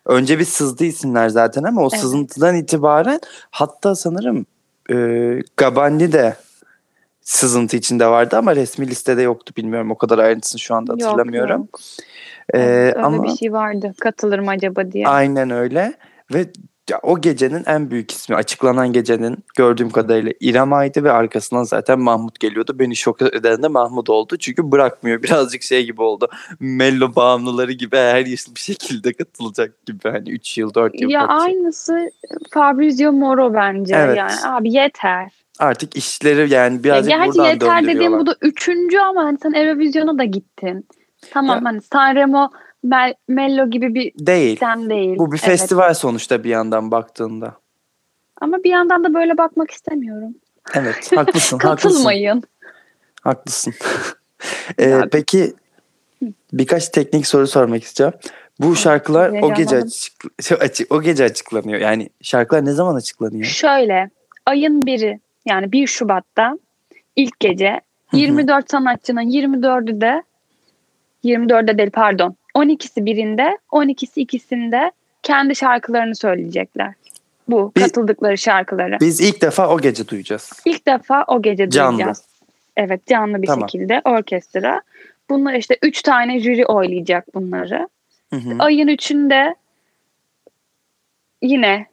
Önce 0.07 0.39
bir 0.39 0.45
sızdı 0.45 0.85
isimler 0.85 1.29
zaten 1.29 1.63
ama 1.63 1.81
o 1.83 1.89
Evet. 1.93 2.01
sızıntıdan 2.01 2.57
itibaren 2.57 3.21
hatta 3.51 3.95
sanırım 3.95 4.47
e, 4.91 4.97
Gabandi 5.57 6.13
de 6.13 6.37
sızıntı 7.21 7.77
içinde 7.77 8.07
vardı 8.07 8.37
ama 8.37 8.57
resmi 8.57 8.89
listede 8.89 9.23
yoktu 9.23 9.55
bilmiyorum. 9.57 9.91
O 9.91 9.99
kadar 9.99 10.19
ayrıntısını 10.19 10.61
şu 10.61 10.75
anda 10.75 10.93
hatırlamıyorum. 10.93 11.61
Yok, 11.61 11.61
yok. 11.61 11.81
E, 12.55 12.59
Evet, 12.59 12.97
öyle 12.97 13.07
ama 13.07 13.25
bir 13.25 13.37
şey 13.37 13.53
vardı. 13.53 13.95
Katılır 14.01 14.39
mı 14.39 14.51
acaba 14.51 14.93
diye. 14.93 15.09
Aynen 15.09 15.51
öyle. 15.51 15.95
Ve 16.35 16.47
ya 16.91 17.01
o 17.03 17.21
gecenin 17.21 17.63
en 17.67 17.91
büyük 17.91 18.11
ismi 18.11 18.37
açıklanan 18.37 18.93
gecenin 18.93 19.37
gördüğüm 19.57 19.91
kadarıyla 19.91 20.33
İrem 20.41 20.73
Aydı 20.73 21.05
ve 21.05 21.13
arkasından 21.13 21.63
zaten 21.65 22.01
Mahmut 22.01 22.41
geliyordu. 22.41 22.79
Beni 22.79 22.97
şok 22.97 23.23
eden 23.23 23.63
de 23.63 23.69
Mahmut 23.69 24.11
oldu. 24.11 24.37
Çünkü 24.37 24.73
bırakmıyor. 24.73 25.23
Birazcık 25.23 25.63
şey 25.63 25.85
gibi 25.85 26.03
oldu. 26.03 26.29
Mello 26.61 27.17
bağımlıları 27.17 27.73
gibi 27.73 27.97
her 27.97 28.27
yıl 28.27 28.55
bir 28.55 28.61
şekilde 28.61 29.13
katılacak 29.13 29.87
gibi. 29.87 30.09
Hani 30.11 30.31
3 30.31 30.59
yıl 30.59 30.75
4 30.75 31.01
yıl 31.01 31.11
Ya 31.11 31.21
katılacak. 31.21 31.47
aynısı 31.49 32.11
Fabrizio 32.51 33.13
Moro 33.13 33.55
bence. 33.55 33.95
Evet. 33.97 34.17
Yani 34.17 34.33
abi 34.47 34.73
yeter. 34.73 35.33
Artık 35.59 35.97
işleri 35.97 36.53
yani 36.53 36.75
Ya 36.77 36.85
birazcık 36.85 37.09
gerçi 37.13 37.29
buradan 37.29 37.51
yeter 37.51 37.87
dediğim 37.87 38.19
bu 38.19 38.27
da 38.27 38.37
üçüncü 38.41 38.99
ama 38.99 39.25
hani 39.25 39.39
sen 39.43 39.53
Eurovision'a 39.53 40.19
da 40.19 40.25
gittin. 40.25 40.87
Tamam 41.31 41.57
Ya. 41.59 41.65
hani 41.65 41.81
Sanremo 41.83 42.51
Mel- 42.85 43.15
Mello 43.29 43.71
gibi 43.71 43.95
bir 43.95 44.13
Değil. 44.19 44.57
sen 44.61 44.91
değil. 44.91 45.19
Bu 45.19 45.33
bir 45.33 45.39
Evet. 45.39 45.47
festival 45.51 45.95
sonuçta 45.95 46.45
bir 46.45 46.51
yandan 46.51 46.91
baktığında. 46.91 47.55
Ama 48.41 48.65
bir 48.65 48.71
yandan 48.71 49.05
da 49.05 49.15
böyle 49.15 49.39
bakmak 49.39 49.71
istemiyorum. 49.71 50.35
Evet 50.75 50.95
haklısın. 51.17 51.17
haklısın. 51.17 51.59
Katılmayın. 51.59 52.43
Haklısın. 53.23 53.75
Ee, 54.79 54.89
Ya- 54.89 55.09
peki 55.13 55.55
birkaç 56.53 56.89
teknik 56.89 57.27
soru 57.27 57.47
sormak 57.47 57.83
istiyorum. 57.85 58.19
Bu 58.61 58.77
şarkılar 58.77 59.43
o 59.43 59.55
gece 59.55 59.77
açık, 59.77 60.13
açık- 60.61 60.93
o 60.93 61.03
gece 61.03 61.25
açıklanıyor. 61.25 61.81
Yani 61.81 62.09
şarkılar 62.23 62.65
ne 62.65 62.73
zaman 62.73 62.95
açıklanıyor? 62.95 63.45
Şöyle 63.45 64.11
ayın 64.47 64.83
biri 64.87 65.21
yani 65.47 65.73
1 65.73 65.87
Şubat'ta 65.87 66.59
ilk 67.17 67.41
gece 67.41 67.81
hı. 68.11 68.17
24 68.17 68.71
sanatçının 68.71 69.23
24'ü 69.31 70.01
de 70.01 70.23
24'de 71.25 71.79
değil 71.79 71.91
pardon 71.91 72.37
12'si 72.55 73.05
birinde 73.07 73.59
12'si 73.73 74.21
ikisinde 74.21 74.93
kendi 75.23 75.55
şarkılarını 75.57 76.15
söyleyecekler. 76.17 76.93
Bu 77.49 77.73
Biz- 77.77 77.83
katıldıkları 77.83 78.39
şarkıları. 78.39 78.99
Biz 79.01 79.21
ilk 79.21 79.43
defa 79.43 79.69
o 79.69 79.81
gece 79.81 80.09
duyacağız. 80.09 80.53
İlk 80.65 80.87
defa 80.87 81.25
o 81.29 81.43
gece 81.43 81.71
Canlı. 81.71 81.97
duyacağız. 81.99 82.25
Evet 82.77 83.07
canlı 83.07 83.43
bir 83.43 83.47
Tamam. 83.47 83.69
şekilde 83.69 84.01
orkestra. 84.05 84.83
Bunlar 85.31 85.55
işte 85.55 85.79
3 85.83 86.03
tane 86.03 86.41
jüri 86.41 86.67
oylayacak 86.67 87.35
bunları. 87.35 87.89
Hı 88.31 88.37
hı. 88.37 88.57
Ayın 88.59 88.89
3'ünde 88.89 89.55
yine 91.43 91.87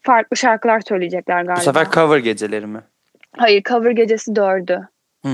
farklı 0.00 0.36
şarkılar 0.36 0.80
söyleyecekler 0.80 1.42
galiba. 1.42 1.60
Bu 1.60 1.64
sefer 1.64 1.90
cover 1.90 2.18
geceleri 2.18 2.66
mi? 2.66 2.80
Hayır 3.36 3.62
cover 3.62 3.90
gecesi 3.90 4.30
4'ü. 4.32 4.86
Hı. 5.24 5.28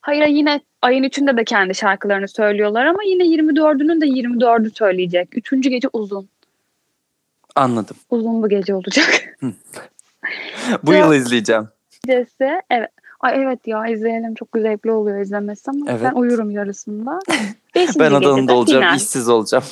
Hayır 0.00 0.26
yine 0.26 0.60
ayın 0.82 1.02
3'ünde 1.04 1.36
de 1.36 1.44
kendi 1.44 1.74
şarkılarını 1.74 2.28
söylüyorlar 2.28 2.86
ama 2.86 3.02
yine 3.02 3.22
24'ünün 3.22 4.00
de 4.00 4.06
24'ü 4.06 4.70
söyleyecek. 4.74 5.28
Üçüncü 5.36 5.70
gece 5.70 5.88
uzun. 5.92 6.28
Anladım. 7.56 7.96
Uzun 8.10 8.42
bu 8.42 8.48
gece 8.48 8.74
olacak. 8.74 9.38
Bu 10.82 10.92
yıl 10.92 11.14
izleyeceğim. 11.14 11.68
Gecesi 12.06 12.60
evet. 12.70 12.90
Ay 13.20 13.42
evet 13.42 13.66
ya 13.66 13.86
izleyelim 13.86 14.34
çok 14.34 14.48
zevkli 14.56 14.90
oluyor 14.90 15.20
izlemesi 15.20 15.70
ama 15.70 15.86
Evet. 15.88 16.00
ben 16.04 16.12
uyurum 16.12 16.50
yarısında. 16.50 17.18
Beşinci 17.74 17.98
Ben 18.00 18.12
adanında 18.12 18.54
olacağım, 18.54 18.82
final. 18.82 18.96
işsiz 18.96 19.28
olacağım. 19.28 19.64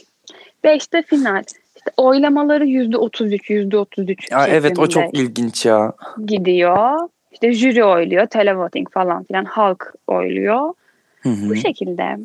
Beşte 0.64 1.02
final. 1.02 1.42
İşte 1.76 1.90
oylamaları 1.96 2.66
yüzde 2.66 2.96
otuz 2.96 3.32
üç, 3.32 3.50
yüzde 3.50 3.76
otuz 3.76 4.10
üç 4.10 4.28
evet 4.48 4.78
o 4.78 4.88
çok 4.88 5.14
ilginç 5.14 5.66
ya. 5.66 5.92
gidiyor. 6.26 7.08
İşte 7.36 7.52
jüri 7.52 7.84
oyluyor, 7.84 8.26
televoting 8.26 8.90
falan 8.92 9.24
filan 9.24 9.44
halk 9.44 9.94
oyluyor. 10.06 10.74
Hı 11.20 11.28
hı. 11.28 11.50
Bu 11.50 11.56
şekilde. 11.56 12.18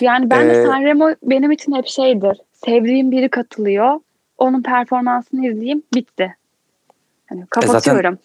Yani 0.00 0.30
ben 0.30 0.46
Ee, 0.46 0.48
de 0.48 0.66
Sanremo 0.66 1.08
benim 1.22 1.50
için 1.50 1.72
hep 1.72 1.86
şeydir. 1.86 2.38
Sevdiğim 2.52 3.10
biri 3.10 3.28
katılıyor. 3.28 4.00
Onun 4.38 4.62
performansını 4.62 5.46
izleyeyim. 5.46 5.82
Bitti. 5.94 6.36
Hani 7.28 7.46
kapatıyorum. 7.46 8.18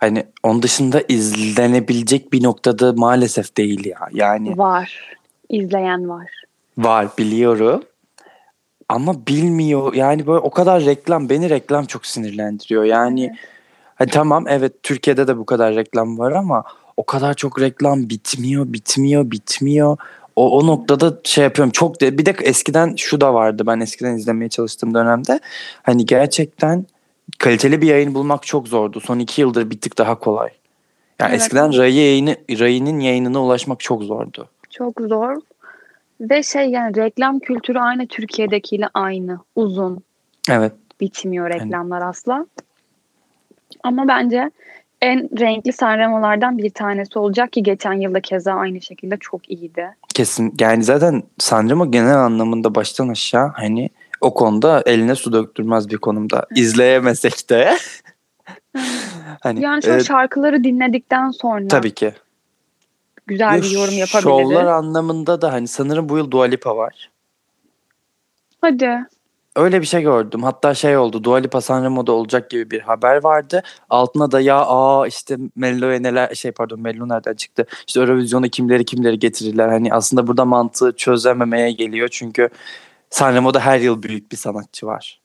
Hani 0.00 0.24
onun 0.42 0.62
dışında 0.62 1.02
izlenebilecek 1.08 2.32
bir 2.32 2.42
noktada 2.42 2.92
maalesef 2.92 3.56
değil 3.56 3.86
ya. 3.86 3.98
Yani 4.12 4.58
Var. 4.58 5.16
İzleyen 5.48 6.08
var. 6.08 6.30
var 6.78 7.08
biliyorum. 7.18 7.82
Ama 8.88 9.26
bilmiyor. 9.26 9.94
Yani 9.94 10.26
böyle 10.26 10.38
o 10.38 10.50
kadar 10.50 10.84
reklam 10.84 11.28
beni 11.28 11.50
reklam 11.50 11.84
çok 11.84 12.06
sinirlendiriyor. 12.06 12.84
Yani 12.84 13.36
hani 13.98 14.10
tamam 14.10 14.44
evet 14.48 14.82
Türkiye'de 14.82 15.28
de 15.28 15.38
bu 15.38 15.46
kadar 15.46 15.74
reklam 15.74 16.18
var 16.18 16.32
ama 16.32 16.64
o 16.96 17.06
kadar 17.06 17.34
çok 17.34 17.60
reklam 17.60 18.08
bitmiyor, 18.08 18.72
bitmiyor, 18.72 19.30
bitmiyor. 19.30 19.96
O, 20.36 20.58
o 20.58 20.66
noktada 20.66 21.18
şey 21.24 21.44
yapıyorum 21.44 21.72
çok 21.72 22.00
de, 22.00 22.18
bir 22.18 22.26
de 22.26 22.34
eskiden 22.42 22.94
şu 22.96 23.20
da 23.20 23.34
vardı 23.34 23.62
ben 23.66 23.80
eskiden 23.80 24.14
izlemeye 24.14 24.48
çalıştığım 24.48 24.94
dönemde 24.94 25.40
hani 25.82 26.06
gerçekten 26.06 26.86
kaliteli 27.38 27.82
bir 27.82 27.86
yayın 27.86 28.14
bulmak 28.14 28.42
çok 28.42 28.68
zordu. 28.68 29.00
Son 29.00 29.18
iki 29.18 29.40
yıldır 29.40 29.70
bir 29.70 29.80
tık 29.80 29.98
daha 29.98 30.14
kolay. 30.14 30.50
Yani 31.20 31.30
Evet. 31.30 31.40
eskiden 31.40 31.76
Ray 31.76 31.94
yayını, 31.94 32.36
Ray'nin 32.50 33.00
yayınına 33.00 33.42
ulaşmak 33.42 33.80
çok 33.80 34.02
zordu. 34.02 34.48
Çok 34.70 35.00
zor. 35.00 35.36
Ve 36.20 36.42
şey 36.42 36.70
yani 36.70 36.96
reklam 36.96 37.38
kültürü 37.38 37.78
aynı 37.78 38.06
Türkiye'dekiyle 38.06 38.88
aynı. 38.94 39.38
Uzun. 39.56 40.02
Evet. 40.50 40.72
Bitmiyor 41.00 41.50
reklamlar 41.50 42.02
asla. 42.02 42.46
Ama 43.82 44.08
bence 44.08 44.50
en 45.02 45.28
renkli 45.40 45.72
Sanremo'lardan 45.72 46.58
bir 46.58 46.70
tanesi 46.70 47.18
olacak 47.18 47.52
ki 47.52 47.62
geçen 47.62 47.92
yılda 47.92 48.20
keza 48.20 48.52
aynı 48.54 48.80
şekilde 48.80 49.16
çok 49.20 49.50
iyiydi. 49.50 49.88
Kesin. 50.14 50.54
Yani 50.60 50.84
zaten 50.84 51.22
Sanremo 51.38 51.90
genel 51.90 52.18
anlamında 52.18 52.74
baştan 52.74 53.08
aşağı 53.08 53.48
hani 53.48 53.90
o 54.20 54.34
konuda 54.34 54.82
eline 54.86 55.14
su 55.14 55.32
döktürmez 55.32 55.88
bir 55.90 55.96
konumda. 55.96 56.46
İzleyemesek 56.54 57.50
de. 57.50 57.76
hani 59.40 59.60
Yani 59.60 59.82
şöyle 59.82 59.96
e, 60.00 60.04
şarkıları 60.04 60.64
dinledikten 60.64 61.30
sonra 61.30 61.68
tabii 61.68 61.94
ki. 61.94 62.12
güzel 63.26 63.62
bir 63.62 63.70
Yo, 63.70 63.80
yorum 63.80 63.94
Şovlar 64.06 64.40
yapabiliriz. 64.40 64.68
anlamında 64.68 65.42
da 65.42 65.52
hani 65.52 65.68
sanırım 65.68 66.08
bu 66.08 66.16
yıl 66.18 66.30
Dua 66.30 66.44
Lipa 66.44 66.76
var. 66.76 67.10
Hadi. 68.60 69.04
Öyle 69.58 69.80
bir 69.80 69.86
şey 69.86 70.02
gördüm. 70.02 70.42
Hatta 70.42 70.74
şey 70.74 70.96
oldu. 70.96 71.24
Dua 71.24 71.36
Lipa 71.36 71.60
Sanremo'da 71.60 72.12
olacak 72.12 72.50
gibi 72.50 72.70
bir 72.70 72.80
haber 72.80 73.24
vardı. 73.24 73.62
Altına 73.90 74.32
da 74.32 74.40
ya 74.40 74.66
aa 74.66 75.06
işte 75.06 75.36
Mello'ya 75.56 76.00
neler 76.00 76.34
şey 76.34 76.52
pardon 76.52 76.80
Mello 76.80 77.08
nereden 77.08 77.34
çıktı? 77.34 77.66
İşte 77.86 78.00
Eurovision'a 78.00 78.48
kimleri 78.48 78.84
kimleri 78.84 79.18
getirirler. 79.18 79.68
Hani 79.68 79.94
aslında 79.94 80.26
burada 80.26 80.44
mantığı 80.44 80.92
çözememeye 80.96 81.72
geliyor. 81.72 82.08
Çünkü 82.08 82.48
Sanremo'da 83.10 83.60
her 83.60 83.80
yıl 83.80 84.02
büyük 84.02 84.32
bir 84.32 84.36
sanatçı 84.36 84.86
var. 84.86 85.20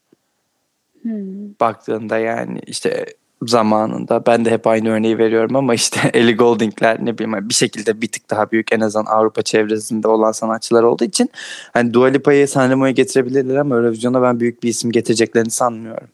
Hmm. 1.01 1.59
baktığında 1.59 2.17
yani 2.17 2.59
işte 2.67 3.05
zamanında 3.49 4.25
ben 4.25 4.45
de 4.45 4.51
hep 4.51 4.67
aynı 4.67 4.89
örneği 4.89 5.17
veriyorum 5.17 5.55
ama 5.55 5.73
işte 5.73 5.99
Ellie 6.13 6.33
Goulding'ler 6.35 7.05
ne 7.05 7.17
bileyim 7.17 7.49
bir 7.49 7.53
şekilde 7.53 8.01
bir 8.01 8.07
tık 8.07 8.29
daha 8.29 8.51
büyük 8.51 8.73
en 8.73 8.79
azından 8.79 9.05
Avrupa 9.05 9.41
çevresinde 9.41 10.07
olan 10.07 10.31
sanatçılar 10.31 10.83
olduğu 10.83 11.03
için 11.03 11.29
hani 11.73 11.93
Dua 11.93 12.07
Lipa'yı 12.07 12.47
Sanremo'ya 12.47 12.91
getirebilirler 12.91 13.55
ama 13.55 13.75
Eurovision'a 13.75 14.21
ben 14.21 14.39
büyük 14.39 14.63
bir 14.63 14.69
isim 14.69 14.91
getireceklerini 14.91 15.51
sanmıyorum. 15.51 16.07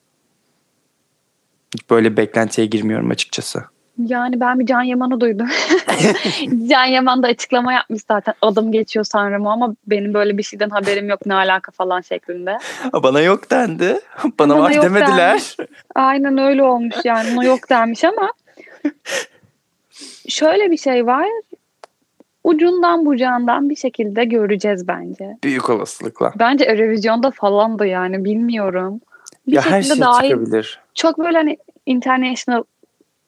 Hiç 1.73 1.89
böyle 1.89 2.17
beklentiye 2.17 2.67
girmiyorum 2.67 3.09
açıkçası. 3.09 3.63
Yani 4.07 4.39
ben 4.39 4.59
bir 4.59 4.65
Can 4.65 4.81
Yaman'ı 4.81 5.21
duydum. 5.21 5.47
Can 6.69 6.85
Yaman 6.85 7.23
da 7.23 7.27
açıklama 7.27 7.73
yapmış 7.73 8.01
zaten. 8.07 8.33
Adım 8.41 8.71
geçiyor 8.71 9.05
Sanremo 9.05 9.49
ama 9.49 9.75
benim 9.87 10.13
böyle 10.13 10.37
bir 10.37 10.43
şeyden 10.43 10.69
haberim 10.69 11.09
yok 11.09 11.25
ne 11.25 11.33
alaka 11.35 11.71
falan 11.71 12.01
şeklinde. 12.01 12.57
Bana 12.93 13.21
yok 13.21 13.51
dendi. 13.51 13.99
Bana, 14.23 14.53
Bana 14.53 14.59
var 14.59 14.71
yok 14.71 14.83
demediler. 14.83 15.55
Aynen 15.95 16.37
öyle 16.37 16.63
olmuş 16.63 16.95
yani. 17.03 17.33
Ona 17.33 17.43
yok 17.43 17.69
denmiş 17.69 18.03
ama 18.03 18.31
şöyle 20.27 20.71
bir 20.71 20.77
şey 20.77 21.05
var. 21.05 21.25
Ucundan 22.43 23.05
bucağından 23.05 23.69
bir 23.69 23.75
şekilde 23.75 24.25
göreceğiz 24.25 24.87
bence. 24.87 25.37
Büyük 25.43 25.69
olasılıkla. 25.69 26.33
Bence 26.39 26.65
Eurovision'da 26.65 27.31
falan 27.31 27.79
da 27.79 27.85
yani 27.85 28.25
bilmiyorum. 28.25 29.01
Bir 29.47 29.53
ya 29.53 29.61
her 29.71 29.81
şey 29.81 29.99
dahil- 29.99 30.29
çıkabilir. 30.29 30.79
Çok 30.95 31.19
böyle 31.19 31.37
hani 31.37 31.57
international 31.85 32.63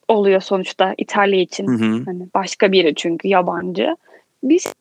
oluyor 0.08 0.40
sonuçta 0.40 0.94
İtalya 0.98 1.40
için. 1.40 1.66
Hı 1.66 1.72
hı. 1.84 2.02
Hani 2.06 2.26
başka 2.34 2.72
biri 2.72 2.94
çünkü 2.94 3.28
yabancı. 3.28 3.96
Bir 4.42 4.58
şey 4.58 4.72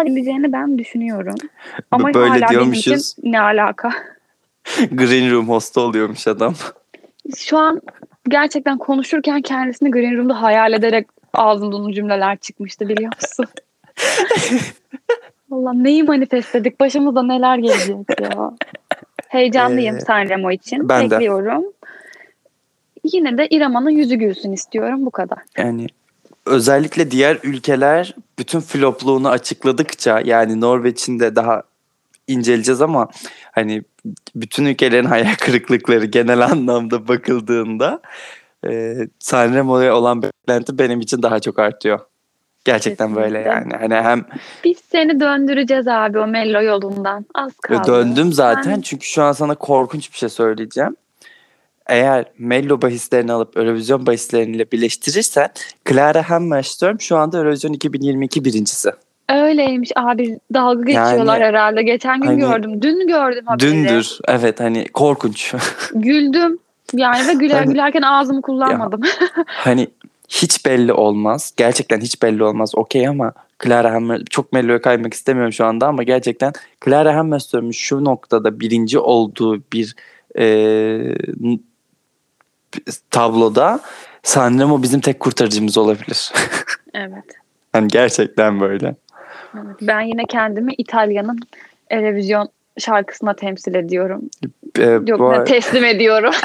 olabileceğini 0.00 0.52
ben 0.52 0.78
düşünüyorum. 0.78 1.34
Ama 1.90 2.14
Böyle 2.14 2.28
hala 2.28 2.34
benim 2.34 2.72
için 2.72 2.90
diyormuşuz. 2.90 3.14
ne 3.22 3.40
alaka? 3.40 3.90
Green 4.90 5.32
Room 5.32 5.48
hostu 5.48 5.80
oluyormuş 5.80 6.26
adam. 6.26 6.54
Şu 7.36 7.58
an 7.58 7.80
gerçekten 8.28 8.78
konuşurken 8.78 9.42
kendisini 9.42 9.90
Green 9.90 10.16
Room'da 10.18 10.42
hayal 10.42 10.72
ederek 10.72 11.06
ağzımdan 11.34 11.92
cümleler 11.92 12.36
çıkmıştı 12.36 12.88
biliyor 12.88 13.12
musun? 13.22 13.46
Allah 15.52 15.72
neyi 15.72 16.02
manifestledik? 16.02 16.80
Başımıza 16.80 17.22
neler 17.22 17.58
gelecek 17.58 17.96
ya. 18.20 18.52
Heyecanlıyım 19.28 19.96
Ee, 19.96 20.00
Sanremo 20.00 20.50
için. 20.50 20.88
ben 20.88 21.10
de. 21.10 21.30
Yine 23.04 23.38
de 23.38 23.48
İrema'nın 23.48 23.90
yüzü 23.90 24.14
gülsün 24.14 24.52
istiyorum. 24.52 25.06
Bu 25.06 25.10
kadar. 25.10 25.38
Yani 25.58 25.86
özellikle 26.46 27.10
diğer 27.10 27.38
ülkeler 27.42 28.14
bütün 28.38 28.60
flopluğunu 28.60 29.28
açıkladıkça 29.28 30.20
yani 30.24 30.60
Norveç'in 30.60 31.20
de 31.20 31.36
daha 31.36 31.62
inceleyeceğiz 32.26 32.82
ama 32.82 33.08
hani 33.52 33.82
bütün 34.36 34.64
ülkelerin 34.64 35.04
hayal 35.14 35.34
kırıklıkları 35.40 36.04
genel 36.04 36.40
anlamda 36.40 37.08
bakıldığında 37.08 38.00
e, 38.66 38.94
Sanremo'ya 39.18 39.96
olan 39.96 40.22
beklenti 40.22 40.78
benim 40.78 41.00
için 41.00 41.22
daha 41.22 41.40
çok 41.40 41.58
artıyor. 41.58 42.00
Gerçekten 42.64 43.16
böyle 43.16 43.44
Kesinlikle. 43.44 43.74
yani. 43.76 43.94
Hani 43.94 43.94
hem 44.08 44.24
Biz 44.64 44.78
seni 44.92 45.20
döndüreceğiz 45.20 45.88
abi 45.88 46.18
o 46.18 46.26
Mello 46.26 46.62
yolundan. 46.62 47.26
Az 47.34 47.56
kaldı. 47.56 47.88
döndüm 47.92 48.32
zaten 48.32 48.62
Sen- 48.62 48.80
çünkü 48.80 49.06
şu 49.06 49.22
an 49.22 49.32
sana 49.32 49.54
korkunç 49.54 50.12
bir 50.12 50.18
şey 50.18 50.28
söyleyeceğim. 50.28 50.96
Eğer 51.88 52.24
Mello 52.38 52.82
bahislerini 52.82 53.32
alıp 53.32 53.56
Eurovision 53.56 54.06
bahisleriyle 54.06 54.72
birleştirirsen 54.72 55.48
Clara 55.88 56.30
Hammerström 56.30 57.00
şu 57.00 57.16
anda 57.16 57.38
Eurovision 57.38 57.72
2022 57.72 58.44
birincisi. 58.44 58.90
Öyleymiş 59.28 59.90
abi 59.96 60.38
dalga 60.54 60.84
geçiyorlar 60.84 61.40
Yani, 61.40 61.44
herhalde. 61.44 61.82
Geçen 61.82 62.20
gün 62.20 62.26
hani, 62.26 62.40
gördüm. 62.40 62.82
Dün 62.82 63.06
gördüm 63.06 63.46
haberi. 63.46 63.70
Dündür. 63.70 64.18
Evet 64.28 64.60
hani 64.60 64.88
korkunç. 64.88 65.54
Güldüm. 65.94 66.58
Yani 66.92 67.28
ve 67.28 67.32
güler 67.32 67.54
Hani- 67.54 67.72
gülerken 67.72 68.02
ağzımı 68.02 68.42
kullanmadım. 68.42 69.00
hani 69.46 69.88
hiç 70.28 70.66
belli 70.66 70.92
olmaz. 70.92 71.52
Gerçekten 71.56 72.00
hiç 72.00 72.22
belli 72.22 72.44
olmaz. 72.44 72.72
Okey 72.74 73.08
ama 73.08 73.32
Clara 73.64 73.92
Hammer 73.92 74.24
çok 74.30 74.52
Mello'ya 74.52 74.82
kaymak 74.82 75.14
istemiyorum 75.14 75.52
şu 75.52 75.64
anda 75.64 75.86
ama 75.86 76.02
gerçekten 76.02 76.52
Clara 76.84 77.16
Hammerström'ün 77.16 77.70
şu 77.70 78.04
noktada 78.04 78.60
birinci 78.60 78.98
olduğu 78.98 79.62
bir 79.72 79.94
e, 80.38 80.44
tabloda 83.10 83.80
Sanremo 84.22 84.82
bizim 84.82 85.00
tek 85.00 85.20
kurtarıcımız 85.20 85.78
olabilir. 85.78 86.32
evet. 86.94 87.24
hani 87.72 87.88
gerçekten 87.88 88.60
böyle. 88.60 88.94
evet. 89.54 89.76
Ben 89.82 90.00
yine 90.00 90.24
kendimi 90.28 90.74
İtalya'nın 90.78 91.38
Erevizyon 91.90 92.48
şarkısına 92.78 93.34
temsil 93.34 93.74
ediyorum. 93.74 94.22
E, 94.78 94.84
Yok 94.84 95.20
bu 95.20 95.44
teslim 95.44 95.84
ediyorum. 95.84 96.34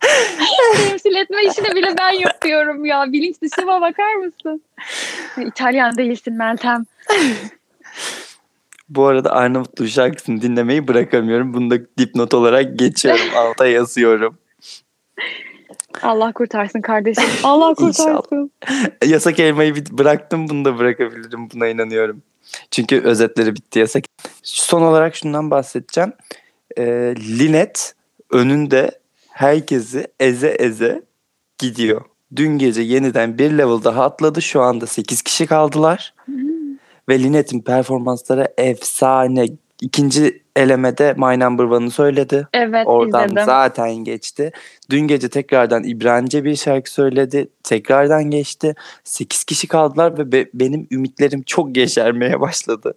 temsil 0.88 1.14
etme 1.14 1.44
işini 1.44 1.76
bile 1.76 1.94
ben 1.98 2.10
yapıyorum 2.10 2.84
ya. 2.84 3.12
Bilinç 3.12 3.36
dışıma 3.42 3.80
bakar 3.80 4.14
mısın? 4.14 4.62
İtalyan 5.46 5.96
değilsin 5.96 6.34
Meltem. 6.34 6.84
bu 8.88 9.06
arada 9.06 9.32
Arnavutlu 9.32 9.88
şarkısını 9.88 10.42
dinlemeyi 10.42 10.88
bırakamıyorum. 10.88 11.54
Bunu 11.54 11.70
da 11.70 11.78
dipnot 11.98 12.34
olarak 12.34 12.78
geçiyorum. 12.78 13.26
Alta 13.36 13.66
yazıyorum. 13.66 14.38
Allah 16.02 16.32
kurtarsın 16.32 16.80
kardeşim. 16.80 17.24
Allah 17.42 17.74
kurtarsın. 17.78 18.50
Yasak 19.06 19.40
elmayı 19.40 19.74
bıraktım 19.90 20.48
bunu 20.48 20.64
da 20.64 20.78
bırakabilirim 20.78 21.50
buna 21.54 21.68
inanıyorum. 21.68 22.22
Çünkü 22.70 23.00
özetleri 23.00 23.56
bitti 23.56 23.78
yasak. 23.78 24.04
Son 24.42 24.82
olarak 24.82 25.16
şundan 25.16 25.50
bahsedeceğim. 25.50 26.12
Ee, 26.78 27.14
Linet 27.38 27.94
önünde 28.30 28.90
herkesi 29.30 30.06
eze 30.20 30.48
eze 30.48 31.02
gidiyor. 31.58 32.04
Dün 32.36 32.58
gece 32.58 32.82
yeniden 32.82 33.38
bir 33.38 33.50
level 33.50 33.84
daha 33.84 34.04
atladı. 34.04 34.42
Şu 34.42 34.60
anda 34.60 34.86
8 34.86 35.22
kişi 35.22 35.46
kaldılar. 35.46 36.14
Ve 37.08 37.22
Linet'in 37.22 37.60
performansları 37.60 38.48
efsane. 38.58 39.46
İkinci 39.80 40.42
elemede 40.58 41.14
My 41.16 41.40
Number 41.40 41.64
One'ı 41.64 41.90
söyledi. 41.90 42.48
Evet 42.52 42.86
Oradan 42.86 43.26
izledim. 43.28 43.44
zaten 43.46 43.94
geçti. 43.94 44.52
Dün 44.90 45.00
gece 45.00 45.28
tekrardan 45.28 45.84
İbranice 45.84 46.44
bir 46.44 46.56
şarkı 46.56 46.90
söyledi. 46.92 47.48
Tekrardan 47.62 48.24
geçti. 48.24 48.74
8 49.04 49.44
kişi 49.44 49.68
kaldılar 49.68 50.18
ve 50.18 50.32
be- 50.32 50.48
benim 50.54 50.86
ümitlerim 50.90 51.42
çok 51.42 51.76
yeşermeye 51.76 52.40
başladı. 52.40 52.94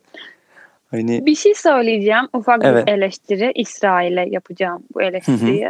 Hani 0.91 1.25
Bir 1.25 1.35
şey 1.35 1.53
söyleyeceğim. 1.55 2.27
Ufak 2.33 2.61
Evet. 2.65 2.87
bir 2.87 2.91
eleştiri. 2.91 3.51
İsrail'e 3.55 4.25
yapacağım 4.29 4.83
bu 4.93 5.01
eleştiriyi. 5.01 5.67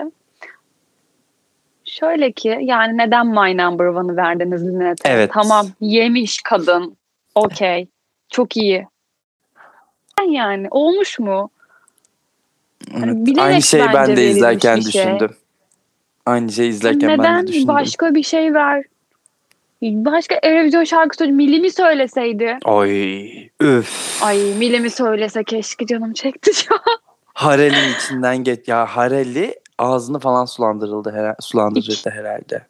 Şöyle 1.86 2.32
ki 2.32 2.58
yani 2.62 2.98
neden 2.98 3.28
My 3.28 3.58
Number 3.58 3.86
One'ı 3.86 4.16
verdiniz 4.18 4.68
Linet'e? 4.68 5.10
Evet. 5.10 5.32
Tamam 5.34 5.68
yemiş 5.82 6.42
kadın. 6.44 6.98
Okey. 7.36 7.88
Çok 8.30 8.58
iyi. 8.58 8.88
Yani 10.30 10.68
olmuş 10.72 11.20
mu? 11.20 11.50
Evet, 12.96 13.16
bilerek 13.16 13.40
aynı 13.40 13.62
şeyi 13.62 13.86
ben 13.94 14.18
de 14.18 14.28
izlerken 14.30 14.80
şey. 14.80 14.86
düşündüm. 14.86 15.36
Aynı 16.26 16.52
şeyi 16.52 16.70
izlerken 16.70 17.10
ben 17.10 17.20
neden 17.20 17.44
de 17.44 17.48
düşündüm. 17.48 17.68
başka 17.68 18.16
bir 18.16 18.24
şey 18.24 18.54
ver? 18.54 18.84
Başka 19.82 20.40
Erevizyon 20.44 20.84
şarkısı 20.84 21.28
Milimi 21.28 21.72
söyleseydi. 21.72 22.58
Oy 22.66 23.28
üf. 23.60 24.20
Ay 24.24 24.38
Milimi 24.38 24.90
söylese 24.90 25.44
keşke 25.44 25.86
canım 25.86 26.14
çekti 26.14 26.54
şu 26.54 26.76
an. 26.76 27.00
Harel'in 27.34 27.96
içinden 27.96 28.38
geç. 28.38 28.68
Ya 28.68 28.86
Harel'i 28.86 29.56
ağzını 29.78 30.20
falan 30.20 30.46
sulandırıldı 30.46 31.12
her 31.12 31.36
sulandırırdı 31.40 32.10
herhalde. 32.10 32.66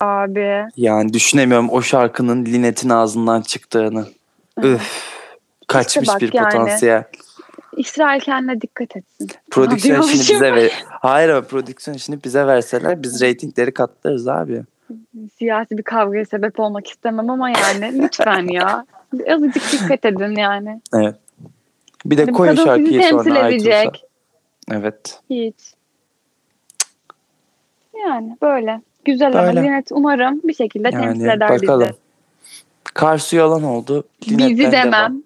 Abi. 0.00 0.64
Yani 0.76 1.12
düşünemiyorum 1.12 1.70
o 1.70 1.82
şarkının 1.82 2.44
Linet'in 2.46 2.88
ağzından 2.88 3.42
çıktığını. 3.42 4.06
Üf. 4.62 5.12
Kaçmış 5.66 6.08
bak 6.08 6.20
bir 6.20 6.32
yani. 6.32 6.44
potansiyel. 6.44 7.04
İsrail 7.76 8.20
kendine 8.20 8.60
dikkat 8.60 8.96
etsin. 8.96 9.28
Prodüksiyon 9.50 10.02
işini 10.02 10.20
bize 10.20 10.52
ver. 10.54 10.84
Hayır 10.88 11.28
ama 11.28 11.42
prodüksiyon 11.42 11.96
işini 11.96 12.24
bize 12.24 12.46
verseler 12.46 13.02
biz 13.02 13.22
reytingleri 13.22 13.74
katlarız 13.74 14.28
abi. 14.28 14.62
Siyasi 15.38 15.78
bir 15.78 15.82
kavgaya 15.82 16.24
sebep 16.24 16.60
olmak 16.60 16.86
istemem 16.90 17.30
ama 17.30 17.50
yani 17.50 17.98
lütfen 18.02 18.46
ya. 18.52 18.86
Azıcık 19.34 19.72
dikkat 19.72 20.04
edin 20.04 20.36
yani. 20.36 20.80
Evet. 20.94 21.14
Bir 22.04 22.18
de 22.18 22.28
Bu 22.28 22.32
koyun 22.32 22.54
şarkıyı 22.54 23.00
temsil 23.00 23.30
sonra 23.30 23.48
edecek. 23.48 24.04
Evet. 24.70 25.20
Hiç. 25.30 25.56
Yani 28.06 28.36
böyle. 28.42 28.80
Güzel 29.04 29.38
ama 29.38 29.46
Böyle. 29.46 29.62
Linet 29.62 29.86
umarım 29.90 30.40
bir 30.44 30.54
şekilde 30.54 30.90
temsil 30.90 31.20
Yani 31.20 31.36
eder 31.36 31.50
bakalım. 31.50 31.80
bizi. 31.88 31.98
Karsu 32.94 33.36
yalan 33.36 33.62
oldu. 33.62 34.04
Bizi 34.26 34.38
Linet'ten 34.38 34.72
demem. 34.72 35.22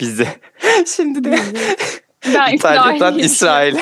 Bizi. 0.00 0.28
Şimdi 0.86 1.24
de 1.24 1.38
İtalya'dan. 2.52 3.18
İsrail. 3.18 3.76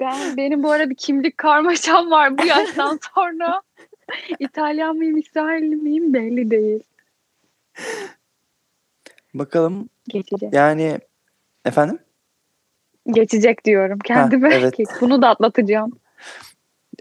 Ben, 0.00 0.36
benim 0.36 0.62
bu 0.62 0.70
arada 0.70 0.90
bir 0.90 0.94
kimlik 0.94 1.38
karmaşam 1.38 2.10
var 2.10 2.38
bu 2.38 2.46
yaştan 2.46 2.98
sonra. 3.14 3.62
İtalyan 4.38 4.96
mıyım, 4.96 5.16
İsrailli 5.16 5.76
miyim 5.76 6.14
belli 6.14 6.50
değil. 6.50 6.82
Bakalım 9.34 9.88
Geçecek. 10.08 10.54
yani 10.54 10.98
efendim 11.64 11.98
Geçecek 13.06 13.64
diyorum 13.64 13.98
kendime. 13.98 14.54
evet. 14.54 14.74
Bunu 15.00 15.22
da 15.22 15.28
atlatacağım. 15.28 15.92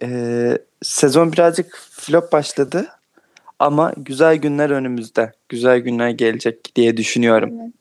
Ee, 0.01 0.57
sezon 0.81 1.31
birazcık 1.31 1.75
flop 1.91 2.31
başladı 2.31 2.87
ama 3.61 3.93
güzel 3.97 4.35
günler 4.35 4.69
önümüzde. 4.69 5.31
Güzel 5.49 5.79
günler 5.79 6.09
gelecek 6.09 6.75
diye 6.75 6.97
düşünüyorum. 6.97 7.51
Evet. 7.61 7.73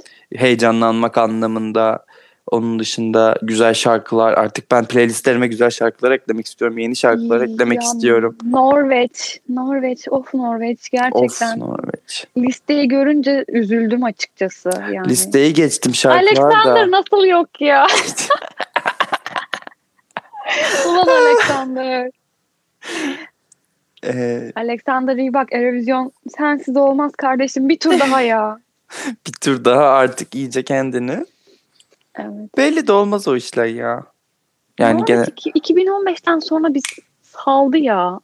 Heyecanlanmak 0.42 1.18
anlamında. 1.18 2.04
Onun 2.50 2.78
dışında 2.78 3.36
güzel 3.42 3.74
şarkılar. 3.74 4.32
Artık 4.32 4.70
ben 4.70 4.84
playlistlerime 4.84 5.46
güzel 5.46 5.70
şarkılar 5.70 6.10
eklemek 6.10 6.46
istiyorum. 6.46 6.78
Yeni 6.78 6.96
şarkılar 6.96 7.40
eklemek 7.40 7.82
Ya, 7.82 7.88
istiyorum. 7.88 8.36
Norveç, 8.44 9.40
Norveç, 9.48 10.08
of 10.10 10.34
Norveç 10.34 10.90
gerçekten. 10.90 11.60
Of 11.60 11.68
Norveç. 11.68 12.26
Listeyi 12.38 12.88
görünce 12.88 13.44
üzüldüm 13.48 14.04
açıkçası 14.04 14.70
yani. 14.94 15.08
Listeyi 15.08 15.52
geçtim 15.54 15.94
şarkılar 15.94 16.22
Alexander 16.22 16.86
da. 16.86 16.90
nasıl 16.90 17.24
yok 17.24 17.60
ya? 17.60 17.86
Ulan 20.88 21.06
Alexander. 21.08 22.10
Ee, 24.04 24.52
Alexander 24.56 25.16
iyi 25.16 25.34
bak 25.34 25.52
Erevizyon 25.52 26.12
sensiz 26.36 26.76
olmaz 26.76 27.12
kardeşim. 27.18 27.68
Bir 27.68 27.78
tur 27.78 28.00
daha 28.00 28.20
ya. 28.20 28.58
bir 29.26 29.32
tur 29.32 29.64
daha 29.64 29.84
artık 29.88 30.34
iyice 30.34 30.62
kendini. 30.64 31.24
Evet. 32.18 32.56
Belli 32.56 32.86
de 32.86 32.92
olmaz 32.92 33.28
o 33.28 33.36
işler 33.36 33.66
ya. 33.66 34.02
Yani 34.78 35.04
gene 35.04 35.18
Norveç 35.20 35.46
iki- 35.46 35.74
2015'ten 35.74 36.38
sonra 36.38 36.74
biz 36.74 36.82
saldı 37.22 37.76
ya. 37.78 38.20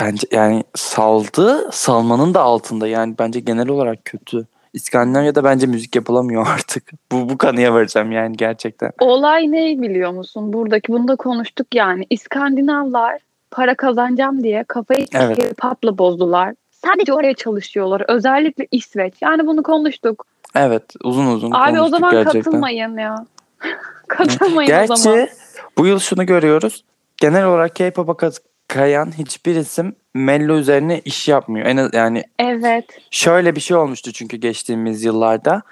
bence 0.00 0.26
yani 0.32 0.64
saldı 0.74 1.68
salmanın 1.72 2.34
da 2.34 2.40
altında 2.42 2.88
yani 2.88 3.14
bence 3.18 3.40
genel 3.40 3.68
olarak 3.68 4.04
kötü. 4.04 4.46
İskandinavya'da 4.72 5.44
bence 5.44 5.66
müzik 5.66 5.96
yapılamıyor 5.96 6.46
artık. 6.54 6.90
Bu, 7.12 7.28
bu 7.28 7.38
kanıya 7.38 7.74
varacağım 7.74 8.12
yani 8.12 8.36
gerçekten. 8.36 8.92
Olay 9.00 9.52
ne 9.52 9.82
biliyor 9.82 10.10
musun? 10.10 10.52
Buradaki 10.52 10.92
bunu 10.92 11.08
da 11.08 11.16
konuştuk 11.16 11.66
yani. 11.74 12.06
İskandinavlar 12.10 13.18
para 13.54 13.74
kazanacağım 13.74 14.42
diye 14.42 14.64
kafayı 14.64 15.06
Evet. 15.14 15.38
K-pop'la 15.38 15.98
bozdular. 15.98 16.54
Sadece 16.70 17.12
oraya 17.12 17.34
çalışıyorlar. 17.34 18.02
Özellikle 18.08 18.66
İsveç. 18.70 19.14
Yani 19.20 19.46
bunu 19.46 19.62
konuştuk. 19.62 20.26
Evet 20.54 20.82
uzun 21.04 21.26
uzun 21.26 21.50
Abi 21.50 21.70
o 21.70 21.74
konuştuk 21.76 21.90
zaman 21.90 22.10
gerçekten. 22.10 22.42
katılmayın 22.42 22.98
ya. 22.98 23.26
katılmayın 24.08 24.70
o 24.90 24.96
zaman. 24.96 25.16
Gerçi 25.18 25.32
bu 25.78 25.86
yıl 25.86 25.98
şunu 25.98 26.26
görüyoruz. 26.26 26.84
Genel 27.16 27.44
olarak 27.44 27.76
K-pop'a 27.76 28.30
kayan 28.68 29.18
hiçbir 29.18 29.56
isim 29.56 29.94
Mello 30.14 30.56
üzerine 30.56 31.00
iş 31.00 31.28
yapmıyor. 31.28 31.66
En 31.66 31.76
az, 31.76 31.94
yani 31.94 32.24
Evet. 32.38 32.84
şöyle 33.10 33.56
bir 33.56 33.60
şey 33.60 33.76
olmuştu 33.76 34.12
çünkü 34.12 34.36
geçtiğimiz 34.36 35.04
yıllarda. 35.04 35.62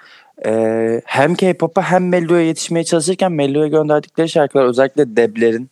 Ee, 0.45 1.01
hem 1.05 1.35
K-pop'a 1.35 1.81
hem 1.81 2.09
Mello'ya 2.09 2.45
yetişmeye 2.45 2.83
çalışırken 2.83 3.31
Mello'ya 3.31 3.67
gönderdikleri 3.67 4.29
şarkılar 4.29 4.65
özellikle 4.65 5.15
Deb'lerin 5.15 5.69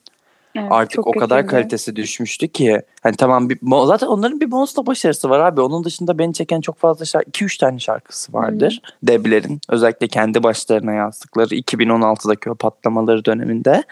evet, 0.56 0.68
artık 0.72 1.08
o 1.08 1.12
kadar 1.12 1.42
kötüydü. 1.42 1.52
kalitesi 1.62 1.96
düşmüştü 1.96 2.48
ki. 2.48 2.82
Hani 3.04 3.16
tamam 3.16 3.50
bir, 3.50 3.60
zaten 3.86 4.08
onların 4.08 4.40
bir 4.40 4.48
Monster 4.48 4.86
başarısı 4.86 5.30
var 5.30 5.40
abi. 5.40 5.62
Onun 5.62 5.84
dışında 5.84 6.18
beni 6.18 6.34
çeken 6.34 6.62
çok 6.62 6.78
fazla 6.78 7.06
şarkı 7.06 7.30
2-3 7.30 7.60
tane 7.60 7.80
şarkısı 7.80 8.34
vardır. 8.34 8.82
Deb'lerin 9.04 9.62
özellikle 9.70 10.08
kendi 10.08 10.44
başlarına 10.44 10.94
yazdıkları 10.94 11.56
2016'daki 11.56 12.50
o 12.52 12.56
patlamaları 12.56 13.26
döneminde. 13.26 13.84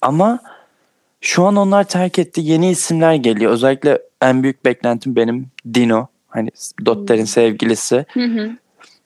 Ama 0.00 0.38
şu 1.20 1.44
an 1.44 1.56
onlar 1.56 1.84
terk 1.84 2.18
etti. 2.18 2.40
Yeni 2.44 2.70
isimler 2.70 3.14
geliyor. 3.14 3.52
Özellikle 3.52 4.02
en 4.22 4.42
büyük 4.42 4.64
beklentim 4.64 5.16
benim 5.16 5.46
Dino. 5.74 6.06
Hani 6.28 6.50
Dotter'in 6.86 7.20
Hmm. 7.20 7.26
sevgilisi. 7.26 8.06
Hı 8.12 8.20
hı. 8.24 8.50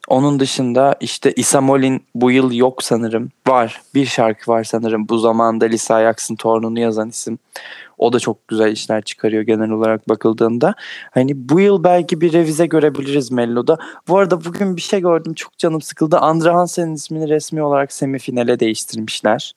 Onun 0.09 0.39
dışında 0.39 0.95
işte 0.99 1.33
Isamol'in 1.33 2.03
bu 2.15 2.31
yıl 2.31 2.51
yok 2.51 2.83
sanırım. 2.83 3.29
Var. 3.47 3.81
Bir 3.95 4.05
şarkı 4.05 4.51
var 4.51 4.63
sanırım. 4.63 5.09
Bu 5.09 5.17
zamanda 5.17 5.65
Lisa 5.65 5.95
Ajax'ın 5.95 6.35
torununu 6.35 6.79
yazan 6.79 7.09
isim. 7.09 7.39
O 7.97 8.13
da 8.13 8.19
çok 8.19 8.47
güzel 8.47 8.71
işler 8.71 9.01
çıkarıyor 9.01 9.43
genel 9.43 9.69
olarak 9.69 10.09
bakıldığında. 10.09 10.73
Hani 11.11 11.49
bu 11.49 11.59
yıl 11.59 11.83
belki 11.83 12.21
bir 12.21 12.33
revize 12.33 12.65
görebiliriz 12.65 13.31
Mello'da. 13.31 13.77
Bu 14.07 14.17
arada 14.17 14.45
bugün 14.45 14.75
bir 14.75 14.81
şey 14.81 15.01
gördüm. 15.01 15.33
Çok 15.33 15.57
canım 15.57 15.81
sıkıldı. 15.81 16.17
Andre 16.17 16.49
Hansen'in 16.49 16.95
ismini 16.95 17.29
resmi 17.29 17.63
olarak 17.63 17.93
semifinale 17.93 18.59
değiştirmişler. 18.59 19.53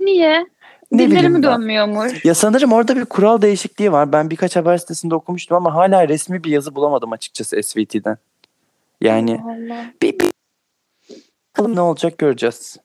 Niye? 0.00 0.46
Ne 0.92 1.10
bileyim 1.10 1.42
dönmüyormuş? 1.42 2.24
Ya 2.24 2.34
sanırım 2.34 2.72
orada 2.72 2.96
bir 2.96 3.04
kural 3.04 3.42
değişikliği 3.42 3.92
var. 3.92 4.12
Ben 4.12 4.30
birkaç 4.30 4.56
haber 4.56 4.78
sitesinde 4.78 5.14
okumuştum 5.14 5.56
ama 5.56 5.74
hala 5.74 6.08
resmi 6.08 6.44
bir 6.44 6.50
yazı 6.50 6.74
bulamadım 6.74 7.12
açıkçası 7.12 7.62
SVT'den. 7.62 8.16
Yani 9.00 9.40
Allah 9.44 9.84
bir, 10.02 10.18
bir 10.18 10.30
bakalım 11.50 11.76
ne 11.76 11.80
olacak 11.80 12.18
göreceğiz. 12.18 12.76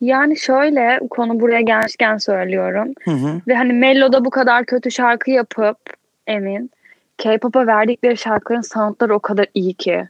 Yani 0.00 0.36
şöyle 0.36 1.00
konu 1.10 1.40
buraya 1.40 1.60
gelmişken 1.60 2.16
söylüyorum. 2.16 2.92
Hı 3.04 3.10
hı. 3.10 3.40
Ve 3.48 3.54
hani 3.54 3.72
Mello'da 3.72 4.24
bu 4.24 4.30
kadar 4.30 4.64
kötü 4.64 4.90
şarkı 4.90 5.30
yapıp 5.30 5.78
Emin 6.26 6.70
K-pop'a 7.18 7.66
verdikleri 7.66 8.16
şarkıların 8.16 8.60
soundları 8.62 9.14
o 9.14 9.18
kadar 9.18 9.46
iyi 9.54 9.74
ki. 9.74 10.08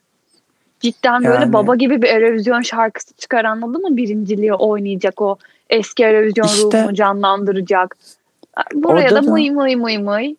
Cidden 0.80 1.24
böyle 1.24 1.40
Yani. 1.40 1.52
baba 1.52 1.76
gibi 1.76 2.02
bir 2.02 2.08
Eurovision 2.08 2.60
şarkısı 2.60 3.14
çıkar 3.14 3.44
anladın 3.44 3.82
mı? 3.82 3.96
Birinciliği 3.96 4.54
oynayacak 4.54 5.22
o 5.22 5.38
eski 5.70 6.04
Eurovision 6.04 6.46
İşte. 6.46 6.62
ruhunu 6.62 6.94
canlandıracak. 6.94 7.96
Buraya 8.74 9.10
da 9.10 9.26
da- 9.26 9.30
mıy 9.30 9.50
mıy 9.50 9.76
mıy 9.76 9.98
mıy. 9.98 10.34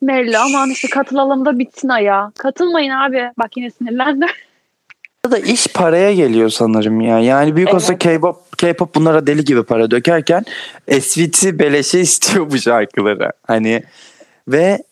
Mello 0.00 0.38
aman 0.38 0.70
işte 0.70 0.88
katılalım 0.88 1.44
da 1.44 1.58
bitsin 1.58 1.88
aya. 1.88 2.32
Katılmayın 2.38 2.90
abi. 2.90 3.30
Bak 3.38 3.56
yine 3.56 3.70
sinirlendim. 3.70 4.28
da 5.30 5.38
iş 5.38 5.66
paraya 5.66 6.14
geliyor 6.14 6.48
sanırım 6.48 7.00
ya. 7.00 7.20
Yani 7.20 7.56
büyük 7.56 7.74
olsa 7.74 7.92
Evet. 7.92 8.02
K-pop, 8.02 8.58
K-pop 8.58 8.94
bunlara 8.94 9.26
deli 9.26 9.44
gibi 9.44 9.62
para 9.62 9.90
dökerken 9.90 10.44
SVT 11.00 11.58
beleşe 11.58 12.00
istiyor 12.00 12.50
bu 12.50 12.58
şarkıları. 12.58 13.32
Hani 13.46 13.82
ve 14.48 14.82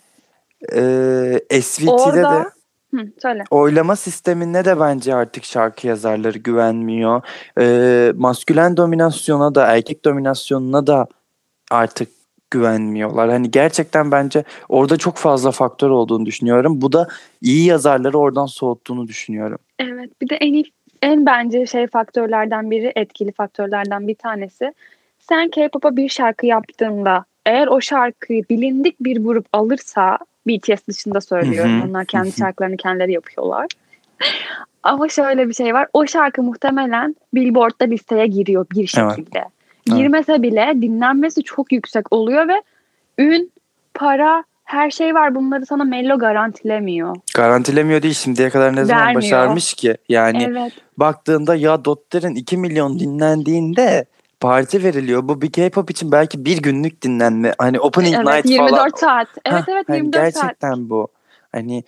e, 0.73 1.61
SVT'de 1.63 1.91
Orada 1.91 2.31
de 2.31 2.49
Hı, 2.95 3.07
söyle. 3.23 3.45
oylama 3.51 3.97
sistemine 3.97 4.65
de 4.65 4.81
bence 4.81 5.15
artık 5.15 5.45
şarkı 5.45 5.87
yazarları 5.87 6.39
güvenmiyor. 6.39 7.23
E, 7.61 8.13
maskülen 8.17 8.77
dominasyona 8.77 9.55
da 9.55 9.67
erkek 9.67 10.05
dominasyonuna 10.05 10.87
da 10.87 11.07
artık 11.71 12.09
güvenmiyorlar. 12.55 13.31
Hani 13.31 13.51
gerçekten 13.51 14.13
bence 14.13 14.45
orada 14.69 14.97
çok 14.97 15.17
fazla 15.17 15.51
faktör 15.51 15.91
olduğunu 15.91 16.27
düşünüyorum. 16.27 16.81
Bu 16.81 16.93
da 16.93 17.09
iyi 17.43 17.67
yazarları 17.67 18.19
oradan 18.19 18.47
soğuttuğunu 18.47 19.09
düşünüyorum. 19.09 19.59
Evet 19.79 20.11
bir 20.23 20.29
de 20.29 20.37
en 20.37 20.53
iyi, 20.53 20.65
en 21.03 21.27
bence 21.27 21.67
şey 21.67 21.87
faktörlerden 21.87 22.71
biri 22.71 22.93
etkili 22.97 23.33
faktörlerden 23.33 24.09
bir 24.09 24.15
tanesi. 24.15 24.73
Sen 25.19 25.51
K-pop'a 25.51 25.97
bir 25.97 26.09
şarkı 26.09 26.47
yaptığında 26.47 27.25
eğer 27.47 27.67
o 27.67 27.81
şarkıyı 27.81 28.45
bilindik 28.51 29.01
bir 29.01 29.25
grup 29.25 29.47
alırsa 29.53 30.19
BTS 30.47 30.87
dışında 30.89 31.21
söylüyorum. 31.21 31.83
Onlar 31.89 32.07
kendi 32.07 32.33
şarkılarını 32.33 32.77
kendileri 32.77 33.13
yapıyorlar. 33.13 33.67
Ama 34.83 35.09
şöyle 35.09 35.49
bir 35.49 35.55
şey 35.55 35.75
var. 35.75 35.89
O 35.93 36.07
şarkı 36.07 36.43
muhtemelen 36.43 37.17
Billboard'da 37.35 37.85
listeye 37.85 38.27
giriyor 38.27 38.67
bir 38.71 38.95
Evet. 38.99 39.45
Girmese 39.87 40.43
bile 40.43 40.73
dinlenmesi 40.83 41.43
çok 41.43 41.73
yüksek 41.73 42.13
oluyor 42.13 42.49
ve 42.49 42.63
ün, 43.19 43.53
para, 43.95 44.45
her 44.65 44.91
şey 44.91 45.15
var. 45.15 45.35
Bunları 45.35 45.67
sana 45.67 45.85
Mello 45.85 46.19
garantilemiyor. 46.19 47.17
Garantilemiyor 47.35 48.03
değil 48.03 48.15
şimdiye 48.15 48.51
kadar 48.51 48.77
ne 48.77 48.85
zaman 48.85 49.03
Vermiyor. 49.03 49.23
başarmış 49.23 49.75
ki? 49.75 49.97
Yani 50.09 50.43
Evet. 50.51 50.73
baktığında 50.97 51.55
ya 51.55 51.85
Dotter'in 51.85 52.35
2 52.35 52.57
milyon 52.57 52.99
dinlendiğinde 52.99 54.05
parti 54.41 54.85
veriliyor. 54.85 55.29
Bu 55.29 55.43
bir 55.43 55.53
K-pop 55.53 55.91
için 55.91 56.13
belki 56.13 56.45
bir 56.45 56.63
günlük 56.63 57.03
dinlenme. 57.03 57.55
Hani 57.59 57.81
opening 57.81 58.15
Evet 58.15 58.27
night 58.27 58.47
24 58.47 58.77
falan. 58.77 58.89
saat. 58.97 59.29
Evet 59.45 59.63
Hah, 59.69 59.69
evet 59.69 59.89
hani 59.89 59.97
24 59.97 60.35
saat. 60.35 60.43
gerçekten 60.43 60.91
bu. 60.91 61.09
Hani 61.53 61.85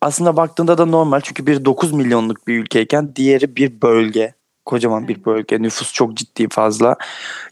aslında 0.00 0.36
baktığında 0.36 0.78
da 0.78 0.86
normal 0.86 1.20
çünkü 1.20 1.46
bir 1.46 1.64
9 1.64 1.92
milyonluk 1.92 2.46
bir 2.46 2.58
ülkeyken 2.58 3.16
diğeri 3.16 3.56
bir 3.56 3.82
bölge. 3.82 4.32
Kocaman 4.66 5.08
bir 5.08 5.24
bölge. 5.24 5.62
Nüfus 5.62 5.92
çok 5.92 6.14
ciddi 6.14 6.48
fazla. 6.48 6.96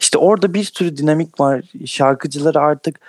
İşte 0.01 0.19
orada 0.19 0.55
bir 0.55 0.65
sürü 0.65 0.97
dinamik 0.97 1.41
var. 1.41 1.63
Şarkıcıları 1.87 2.61
artık 2.61 3.01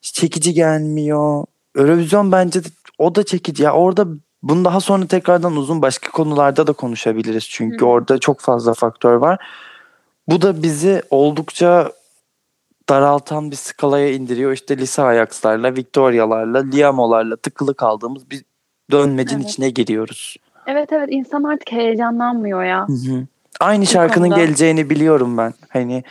çekici 0.00 0.54
gelmiyor. 0.54 1.44
Eurovision 1.76 2.32
bence 2.32 2.64
de 2.64 2.68
o 2.98 3.14
da 3.14 3.24
çekici. 3.24 3.62
Ya 3.62 3.72
orada 3.72 4.06
bunu 4.42 4.64
daha 4.64 4.80
sonra 4.80 5.06
tekrardan 5.06 5.56
uzun 5.56 5.82
başka 5.82 6.10
konularda 6.10 6.66
da 6.66 6.72
konuşabiliriz. 6.72 7.48
Çünkü 7.48 7.80
Hı. 7.80 7.88
orada 7.88 8.18
çok 8.18 8.40
fazla 8.40 8.74
faktör 8.74 9.14
var. 9.14 9.38
Bu 10.28 10.42
da 10.42 10.62
bizi 10.62 11.02
oldukça 11.10 11.92
daraltan 12.88 13.50
bir 13.50 13.56
skalaya 13.56 14.12
indiriyor. 14.12 14.52
İşte 14.52 14.78
Lisa 14.78 15.04
Ajax'larla, 15.04 15.76
Victoria'larla, 15.76 16.58
Liamo'larla 16.58 17.36
tıkılı 17.36 17.74
kaldığımız 17.74 18.30
bir 18.30 18.44
dönmecin 18.90 19.36
Evet. 19.36 19.48
içine 19.48 19.70
giriyoruz. 19.70 20.36
Evet 20.66 20.92
evet 20.92 21.08
insan 21.12 21.42
artık 21.42 21.72
heyecanlanmıyor 21.72 22.64
ya. 22.64 22.88
Hı 22.88 22.92
hı. 22.92 23.26
Aynı 23.60 23.86
şarkının 23.86 24.28
konuda. 24.28 24.44
geleceğini 24.44 24.90
biliyorum 24.90 25.38
ben. 25.38 25.54
Hani 25.68 26.04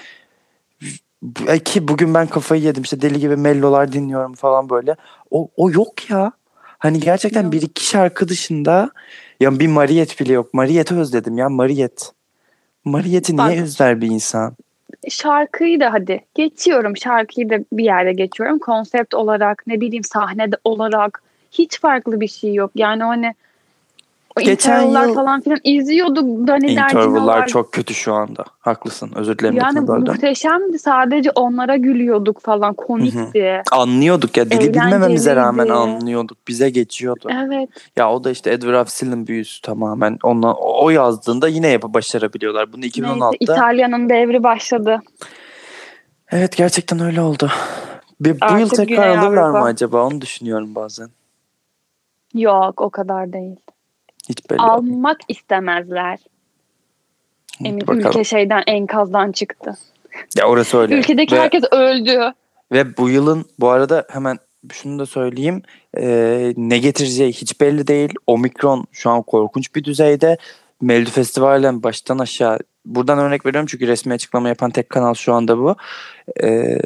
e, 1.47 1.59
ki 1.59 1.87
bugün 1.87 2.13
ben 2.13 2.27
kafayı 2.27 2.61
yedim 2.61 2.83
işte 2.83 3.01
deli 3.01 3.19
gibi 3.19 3.35
mellolar 3.35 3.91
dinliyorum 3.91 4.33
falan 4.33 4.69
böyle. 4.69 4.95
O, 5.31 5.49
o 5.57 5.71
yok 5.71 6.09
ya. 6.09 6.31
Hani 6.79 6.99
gerçekten 6.99 7.43
Yok. 7.43 7.51
bir 7.51 7.61
iki 7.61 7.85
şarkı 7.85 8.27
dışında 8.27 8.91
ya 9.39 9.59
bir 9.59 9.67
Mariette 9.67 10.25
bile 10.25 10.33
yok. 10.33 10.53
Mariette'i 10.53 10.97
özledim 10.97 11.37
ya 11.37 11.49
Mariette. 11.49 12.05
Mariette'i 12.85 13.37
niye 13.37 13.63
özler 13.63 14.01
bir 14.01 14.07
insan? 14.07 14.55
Şarkıyı 15.09 15.79
da 15.79 15.93
hadi 15.93 16.25
geçiyorum. 16.35 16.97
Şarkıyı 16.97 17.49
da 17.49 17.57
bir 17.73 17.83
yerde 17.83 18.13
geçiyorum. 18.13 18.59
Konsept 18.59 19.13
olarak 19.13 19.63
ne 19.67 19.81
bileyim 19.81 20.03
sahnede 20.03 20.55
olarak 20.63 21.23
hiç 21.51 21.79
farklı 21.79 22.21
bir 22.21 22.27
şey 22.27 22.53
yok. 22.53 22.71
Yani 22.75 23.05
o 23.05 23.07
hani 23.07 23.35
Geçen 24.45 24.81
yıl- 24.81 25.13
falan 25.15 25.41
filan 25.41 25.59
izliyorduk. 25.63 26.47
Dani 26.47 26.71
Interval'lar 26.71 27.47
çok 27.47 27.71
kötü 27.73 27.93
şu 27.93 28.13
anda. 28.13 28.43
Haklısın. 28.59 29.11
Özür 29.15 29.37
dilerim. 29.37 29.57
yani 29.57 29.79
muhteşemdi. 29.79 30.79
Sadece 30.79 31.31
onlara 31.31 31.75
gülüyorduk 31.75 32.41
falan. 32.41 32.73
Komikti. 32.73 33.61
Anlıyorduk 33.71 34.37
ya. 34.37 34.49
Dili 34.49 34.73
bilmememize 34.73 35.35
rağmen 35.35 35.67
anlıyorduk. 35.67 36.37
Bize 36.47 36.69
geçiyordu. 36.69 37.29
Evet. 37.45 37.69
Ya 37.95 38.11
o 38.11 38.23
da 38.23 38.31
işte 38.31 38.51
Edward 38.51 38.73
Afsil'in 38.73 39.27
büyüsü 39.27 39.61
tamamen. 39.61 40.17
Onunla, 40.23 40.53
o 40.53 40.89
yazdığında 40.89 41.47
yine 41.47 41.67
yapıp 41.67 41.93
başarabiliyorlar. 41.93 42.73
Bunu 42.73 42.81
Neyse 42.81 43.01
2016'da. 43.01 43.35
İtalya'nın 43.39 44.09
devri 44.09 44.43
başladı. 44.43 45.01
Evet 46.31 46.57
gerçekten 46.57 46.99
öyle 46.99 47.21
oldu. 47.21 47.49
Bir, 48.19 48.31
bu 48.41 48.45
Artık 48.45 48.59
yıl 48.59 48.69
tekrar 48.69 48.85
Güney 48.87 49.17
alırlar 49.17 49.49
mı 49.49 49.63
acaba? 49.63 50.05
Onu 50.05 50.21
düşünüyorum 50.21 50.75
bazen. 50.75 51.09
Yok 52.33 52.81
o 52.81 52.89
kadar 52.89 53.33
değil. 53.33 53.55
Hiç 54.29 54.49
belli 54.49 54.61
olmuyor. 54.61 54.77
Almak 54.77 55.17
istemezler. 55.27 56.19
Emin 57.65 57.81
Bakalım. 57.81 57.99
ülke 57.99 58.23
şeyden 58.23 58.63
enkazdan 58.67 59.31
çıktı. 59.31 59.77
Ya 60.37 60.45
orası 60.45 60.77
öyle. 60.77 60.95
Ülkedeki 60.95 61.35
ve, 61.35 61.39
herkes 61.39 61.63
öldü. 61.71 62.33
ve 62.71 62.97
bu 62.97 63.09
yılın 63.09 63.45
bu 63.59 63.69
arada 63.69 64.05
hemen 64.09 64.37
şunu 64.71 64.99
da 64.99 65.05
söyleyeyim. 65.05 65.61
Ee, 65.97 66.53
ne 66.57 66.77
getireceği 66.77 67.33
hiç 67.33 67.61
belli 67.61 67.87
değil. 67.87 68.13
Omikron 68.27 68.85
şu 68.91 69.09
an 69.09 69.21
korkunç 69.21 69.75
bir 69.75 69.83
düzeyde. 69.83 70.37
Melodi 70.81 71.09
Festivali'den 71.09 71.83
baştan 71.83 72.19
aşağı 72.19 72.59
buradan 72.85 73.19
örnek 73.19 73.45
veriyorum 73.45 73.67
çünkü 73.71 73.87
resmi 73.87 74.13
açıklama 74.13 74.49
yapan 74.49 74.71
tek 74.71 74.89
kanal 74.89 75.13
şu 75.13 75.33
anda 75.33 75.57
bu. 75.57 75.75
Ee, 76.43 76.77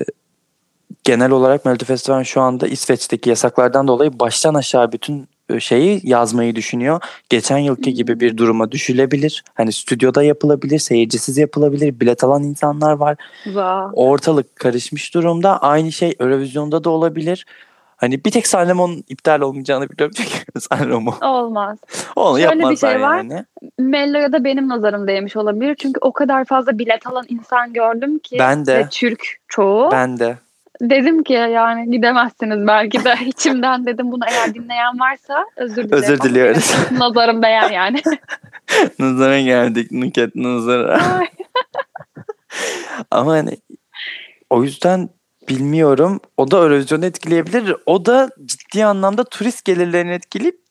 genel 1.04 1.32
olarak 1.32 1.66
Melodi 1.66 1.86
Festival 1.86 2.24
şu 2.24 2.42
anda 2.42 2.68
İsveç'teki 2.68 3.30
yasaklardan 3.30 3.88
dolayı 3.88 4.20
baştan 4.20 4.54
aşağı 4.54 4.92
bütün 4.92 5.20
e, 5.22 5.41
şeyi 5.60 6.02
yazmayı 6.04 6.56
düşünüyor. 6.56 7.02
Geçen 7.30 7.58
yılki 7.58 7.94
gibi 7.94 8.20
bir 8.20 8.38
duruma 8.38 8.72
düşülebilir. 8.72 9.44
Hani 9.54 9.72
stüdyoda 9.72 10.24
yapılabilir, 10.24 10.80
seyircisiz 10.80 11.38
yapılabilir. 11.38 12.00
Bilet 12.00 12.24
alan 12.24 12.44
insanlar 12.44 12.94
var. 12.94 13.18
Vah. 13.48 13.90
Ortalık 13.94 14.56
karışmış 14.56 15.14
durumda. 15.14 15.62
Aynı 15.62 15.92
şey 15.92 16.14
Eurovision'da 16.20 16.84
da 16.84 16.90
olabilir. 16.90 17.46
Hani 18.02 18.26
bir 18.26 18.32
tek 18.32 18.48
Sanremo'nun 18.48 19.04
iptal 19.10 19.42
olmayacağını 19.42 19.90
biliyorum 19.90 20.14
çünkü 20.18 20.60
Sanremo 20.60 21.16
Olmaz. 21.22 21.78
onu 22.16 22.40
Şöyle 22.40 22.70
bir 22.70 22.78
şey 22.78 23.02
var. 23.02 23.18
yani. 23.18 23.46
Mello'ya 23.80 24.32
da 24.32 24.44
benim 24.44 24.68
nazarım 24.68 25.08
değmiş 25.08 25.36
olabilir. 25.36 25.76
Çünkü 25.76 26.00
o 26.02 26.14
kadar 26.14 26.46
fazla 26.46 26.80
bilet 26.80 27.08
alan 27.08 27.26
insan 27.30 27.74
gördüm 27.74 28.20
ki. 28.20 28.36
Ben 28.40 28.66
de. 28.66 28.76
Ve 28.78 28.88
Türk 28.92 29.26
çoğu. 29.48 29.92
Ben 29.92 30.20
de. 30.20 30.38
Dedim 30.82 31.24
ki 31.24 31.34
yani 31.34 31.92
gidemezsiniz 31.92 32.68
belki 32.68 33.06
de 33.06 33.16
içimden 33.26 33.86
dedim 33.86 34.12
bunu 34.12 34.24
eğer 34.32 34.54
dinleyen 34.54 35.00
varsa 35.00 35.46
özür 35.56 35.76
dilerim. 35.76 36.04
Özür 36.04 36.22
diliyoruz. 36.22 36.76
Nazarım 36.92 37.44
değer 37.44 37.72
yani. 37.72 38.02
Nazara 39.00 39.42
geldik. 39.42 39.92
Nuket 39.92 40.36
nazara. 40.36 41.22
Ama 43.12 43.32
hani 43.32 43.58
o 44.50 44.64
yüzden 44.64 45.10
bilmiyorum. 45.50 46.20
O 46.38 46.52
da 46.52 46.58
Eurovision'u 46.58 47.06
etkileyebilir. 47.06 47.76
O 47.86 48.06
da 48.06 48.30
ciddi 48.46 48.86
anlamda 48.86 49.24
turist 49.24 49.66
gelirlerini 49.66 50.12
etkileyip 50.12 50.62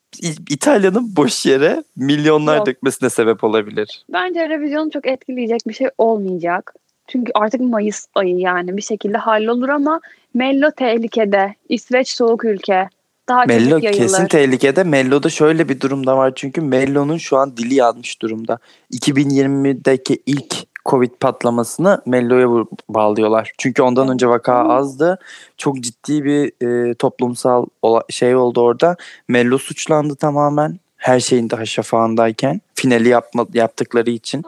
İtalya'nın 0.51 1.17
boş 1.17 1.47
yere 1.47 1.85
milyonlar 1.97 2.57
Yok. 2.57 2.67
dökmesine 2.67 3.11
sebep 3.11 3.45
olabilir. 3.45 4.05
Bence 4.13 4.49
revizyonu 4.49 4.91
çok 4.91 5.07
etkileyecek 5.07 5.61
bir 5.69 5.75
şey 5.75 5.89
olmayacak. 5.99 6.75
Çünkü 7.13 7.33
artık 7.35 7.61
Mayıs 7.61 8.07
ayı 8.15 8.39
yani 8.39 8.77
bir 8.77 8.83
şekilde 8.83 9.19
hallolur 9.19 9.69
ama 9.69 10.01
Mello 10.35 10.71
tehlikede. 10.71 11.55
İsveç 11.69 12.09
soğuk 12.09 12.45
ülke. 12.45 12.89
Daha 13.29 13.45
Mello 13.45 13.81
kesin 13.81 14.27
tehlikede. 14.27 14.85
Mello'da 14.85 15.29
şöyle 15.29 15.69
bir 15.69 15.81
durumda 15.81 16.17
var 16.17 16.33
çünkü 16.37 16.61
Mello'nun 16.61 17.17
şu 17.17 17.37
an 17.37 17.57
dili 17.57 17.75
yanmış 17.75 18.23
durumda. 18.23 18.59
2020'deki 18.93 20.23
ilk 20.27 20.55
Covid 20.87 21.11
patlamasını 21.21 22.03
Mello'ya 22.07 22.67
bağlıyorlar. 22.89 23.53
Çünkü 23.59 23.83
ondan 23.83 24.09
önce 24.09 24.29
vaka 24.29 24.55
azdı. 24.55 25.19
Çok 25.57 25.81
ciddi 25.81 26.25
bir 26.25 26.67
e, 26.67 26.95
toplumsal 26.95 27.67
şey 28.09 28.37
oldu 28.37 28.61
orada. 28.61 28.97
Mello 29.29 29.59
suçlandı 29.59 30.17
tamamen. 30.17 30.79
Her 30.97 31.21
şeyin 31.21 31.51
daha 31.51 31.67
şafağındayken. 31.67 32.61
Finali 32.75 33.09
yapma, 33.09 33.47
yaptıkları 33.55 34.11
için. 34.11 34.43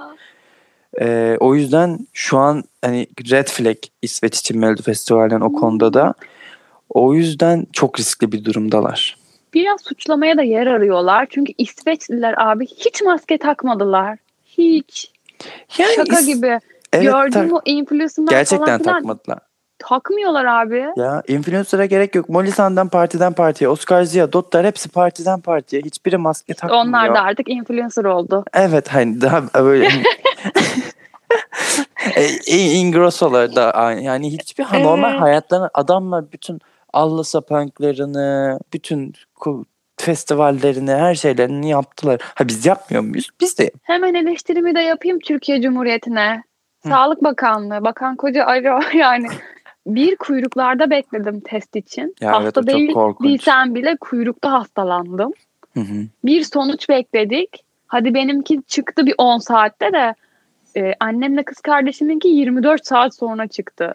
E, 1.00 1.36
o 1.40 1.54
yüzden 1.54 1.98
şu 2.12 2.38
an 2.38 2.64
hani 2.82 3.06
red 3.30 3.48
flag 3.48 3.76
İsveç 4.02 4.38
için 4.38 4.58
Melodi 4.58 4.82
Festivali'nin 4.82 5.40
o 5.40 5.48
Hmm. 5.48 5.54
konuda 5.56 5.92
da. 5.94 6.14
O 6.90 7.14
yüzden 7.14 7.66
çok 7.72 7.98
riskli 7.98 8.32
bir 8.32 8.44
durumdalar. 8.44 9.16
Biraz 9.54 9.80
suçlamaya 9.80 10.36
da 10.36 10.42
yer 10.42 10.66
arıyorlar. 10.66 11.26
Çünkü 11.30 11.52
İsveçliler 11.58 12.34
abi 12.38 12.66
hiç 12.66 13.02
maske 13.02 13.38
takmadılar. 13.38 14.18
Hiç. 14.44 15.10
Yani 15.78 15.94
Şaka 15.96 16.20
is- 16.20 16.26
gibi. 16.26 16.58
Evet, 16.92 17.12
tak- 17.32 17.50
mü 17.52 17.58
influencerlar 17.64 18.30
Gerçekten 18.30 18.66
falan 18.66 18.78
filan 18.82 18.94
takmadılar. 18.96 19.38
takmıyorlar 19.78 20.44
abi. 20.44 20.84
Ya 20.96 21.22
influencer'a 21.28 21.86
gerek 21.86 22.14
yok. 22.14 22.28
Molisand'dan 22.28 22.88
partiden 22.88 23.32
partiye, 23.32 23.68
Oscar 23.68 24.02
Zia, 24.02 24.32
Dottar 24.32 24.66
hepsi 24.66 24.88
partiden 24.88 25.40
partiye. 25.40 25.82
Hiçbiri 25.82 26.16
maske 26.16 26.54
takmıyor. 26.54 26.84
Onlar 26.84 27.14
da 27.14 27.20
artık 27.20 27.48
influencer 27.48 28.04
oldu. 28.04 28.44
Evet 28.52 28.88
hani 28.88 29.20
daha 29.20 29.64
böyle 29.64 29.88
e, 32.46 32.56
Ingrosso'lar 32.56 33.56
da 33.56 33.92
yani 33.92 34.32
hiçbir 34.32 34.64
ha, 34.64 34.78
normal 34.78 35.10
Evet. 35.10 35.20
hayatlarını 35.20 35.70
adamlar 35.74 36.32
bütün 36.32 36.60
Allah 36.92 37.24
sapanklarını, 37.24 38.58
bütün 38.72 39.14
festivallerini, 39.96 40.90
her 40.90 41.14
şeylerini 41.14 41.68
yaptılar. 41.68 42.20
Ha 42.34 42.48
biz 42.48 42.66
yapmıyor 42.66 43.02
muyuz? 43.02 43.28
Biz 43.40 43.58
de 43.58 43.70
Hemen 43.82 44.14
eleştirimi 44.14 44.74
de 44.74 44.80
yapayım 44.80 45.18
Türkiye 45.18 45.62
Cumhuriyeti'ne. 45.62 46.42
Hı. 46.82 46.88
Sağlık 46.88 47.24
Bakanlığı, 47.24 47.84
Bakan 47.84 48.16
Koca 48.16 48.46
alo 48.46 48.80
yani. 48.94 49.26
Bir 49.86 50.16
kuyruklarda 50.16 50.90
bekledim 50.90 51.40
test 51.40 51.76
için. 51.76 52.14
Ya 52.20 52.32
evet, 52.36 52.46
Hasta 52.46 52.60
çok 52.60 52.66
değil, 52.66 52.94
değilsem 53.22 53.74
bile 53.74 53.96
kuyrukta 54.00 54.52
hastalandım. 54.52 55.32
Hı 55.74 55.80
hı. 55.80 56.06
Bir 56.24 56.44
sonuç 56.44 56.88
bekledik. 56.88 57.64
Hadi 57.86 58.14
benimki 58.14 58.62
çıktı 58.68 59.06
bir 59.06 59.14
10 59.18 59.38
saatte 59.38 59.92
de 59.92 60.14
e, 60.76 60.94
annemle 61.00 61.42
kız 61.42 61.60
kardeşiminki 61.60 62.28
24 62.28 62.86
saat 62.86 63.14
sonra 63.14 63.46
çıktı. 63.46 63.94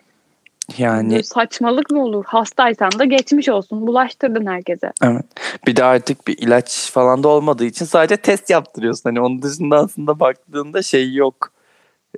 yani 0.77 1.11
Böyle 1.11 1.23
saçmalık 1.23 1.91
mı 1.91 2.03
olur? 2.03 2.25
Hastaysan 2.27 2.91
da 2.99 3.05
geçmiş 3.05 3.49
olsun. 3.49 3.87
Bulaştırdın 3.87 4.45
herkese. 4.45 4.91
Evet. 5.03 5.25
Bir 5.67 5.75
de 5.75 5.83
artık 5.83 6.27
bir 6.27 6.37
ilaç 6.37 6.91
falan 6.91 7.23
da 7.23 7.27
olmadığı 7.27 7.65
için 7.65 7.85
sadece 7.85 8.17
test 8.17 8.49
yaptırıyorsun. 8.49 9.09
Hani 9.09 9.21
onun 9.21 9.41
dışında 9.41 9.77
aslında 9.77 10.19
baktığında 10.19 10.81
şey 10.81 11.13
yok. 11.13 11.51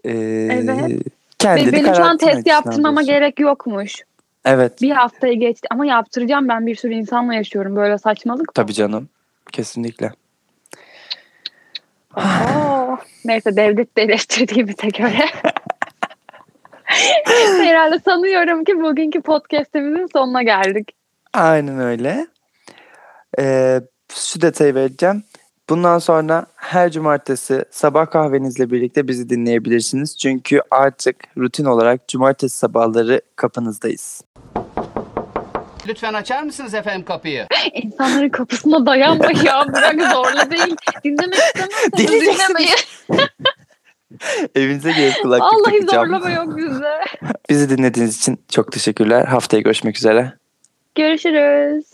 Ee, 0.03 0.11
Evet. 0.51 1.01
Kendini 1.39 1.73
benim 1.73 1.95
şu 1.95 2.03
an 2.03 2.17
test 2.17 2.47
yaptırmama 2.47 3.01
gerek 3.01 3.39
yokmuş. 3.39 4.03
Evet. 4.45 4.81
Bir 4.81 4.91
haftayı 4.91 5.39
geçti 5.39 5.67
ama 5.71 5.85
yaptıracağım 5.85 6.47
ben 6.47 6.67
bir 6.67 6.75
sürü 6.75 6.93
insanla 6.93 7.33
yaşıyorum 7.33 7.75
böyle 7.75 7.97
saçmalık. 7.97 8.41
mı? 8.41 8.53
Tabii 8.53 8.73
canım. 8.73 9.09
Kesinlikle. 9.51 10.11
Neyse 13.25 13.55
devlet 13.55 13.95
de 13.95 14.87
göre. 14.87 15.25
Herhalde 17.63 17.99
sanıyorum 17.99 18.63
ki 18.63 18.81
bugünkü 18.81 19.21
podcastimizin 19.21 20.07
sonuna 20.13 20.43
geldik. 20.43 20.95
Aynen 21.33 21.79
öyle. 21.79 22.27
Ee, 23.39 23.81
şu 24.13 24.41
detayı 24.41 24.75
vereceğim. 24.75 25.23
Bundan 25.69 25.99
sonra 25.99 26.45
her 26.55 26.91
cumartesi 26.91 27.65
sabah 27.71 28.11
kahvenizle 28.11 28.71
birlikte 28.71 29.07
bizi 29.07 29.29
dinleyebilirsiniz. 29.29 30.17
Çünkü 30.17 30.61
artık 30.71 31.15
rutin 31.37 31.65
olarak 31.65 32.07
cumartesi 32.07 32.57
sabahları 32.57 33.21
kapınızdayız. 33.35 34.21
Lütfen 35.89 36.13
açar 36.13 36.43
mısınız 36.43 36.73
efendim 36.73 37.05
kapıyı? 37.05 37.47
İnsanların 37.73 38.29
kapısına 38.29 38.85
dayanma 38.85 39.25
ya 39.43 39.65
bırak 39.73 40.11
zorla 40.13 40.51
değil. 40.51 40.75
Dinlemek 41.03 41.33
istemezseniz 41.37 41.93
Dinleyeceksiniz. 41.97 42.49
dinlemeyin. 42.49 42.77
Evinize 44.55 44.91
gelip 44.91 45.13
kulaklık 45.21 45.41
Vallahi 45.53 45.79
takacağım. 45.79 46.07
zorlama 46.07 46.29
yok 46.29 46.57
bize. 46.57 46.99
Bizi 47.49 47.69
dinlediğiniz 47.77 48.17
için 48.17 48.39
çok 48.49 48.71
teşekkürler. 48.71 49.25
Haftaya 49.25 49.61
görüşmek 49.61 49.97
üzere. 49.97 50.33
Görüşürüz. 50.95 51.85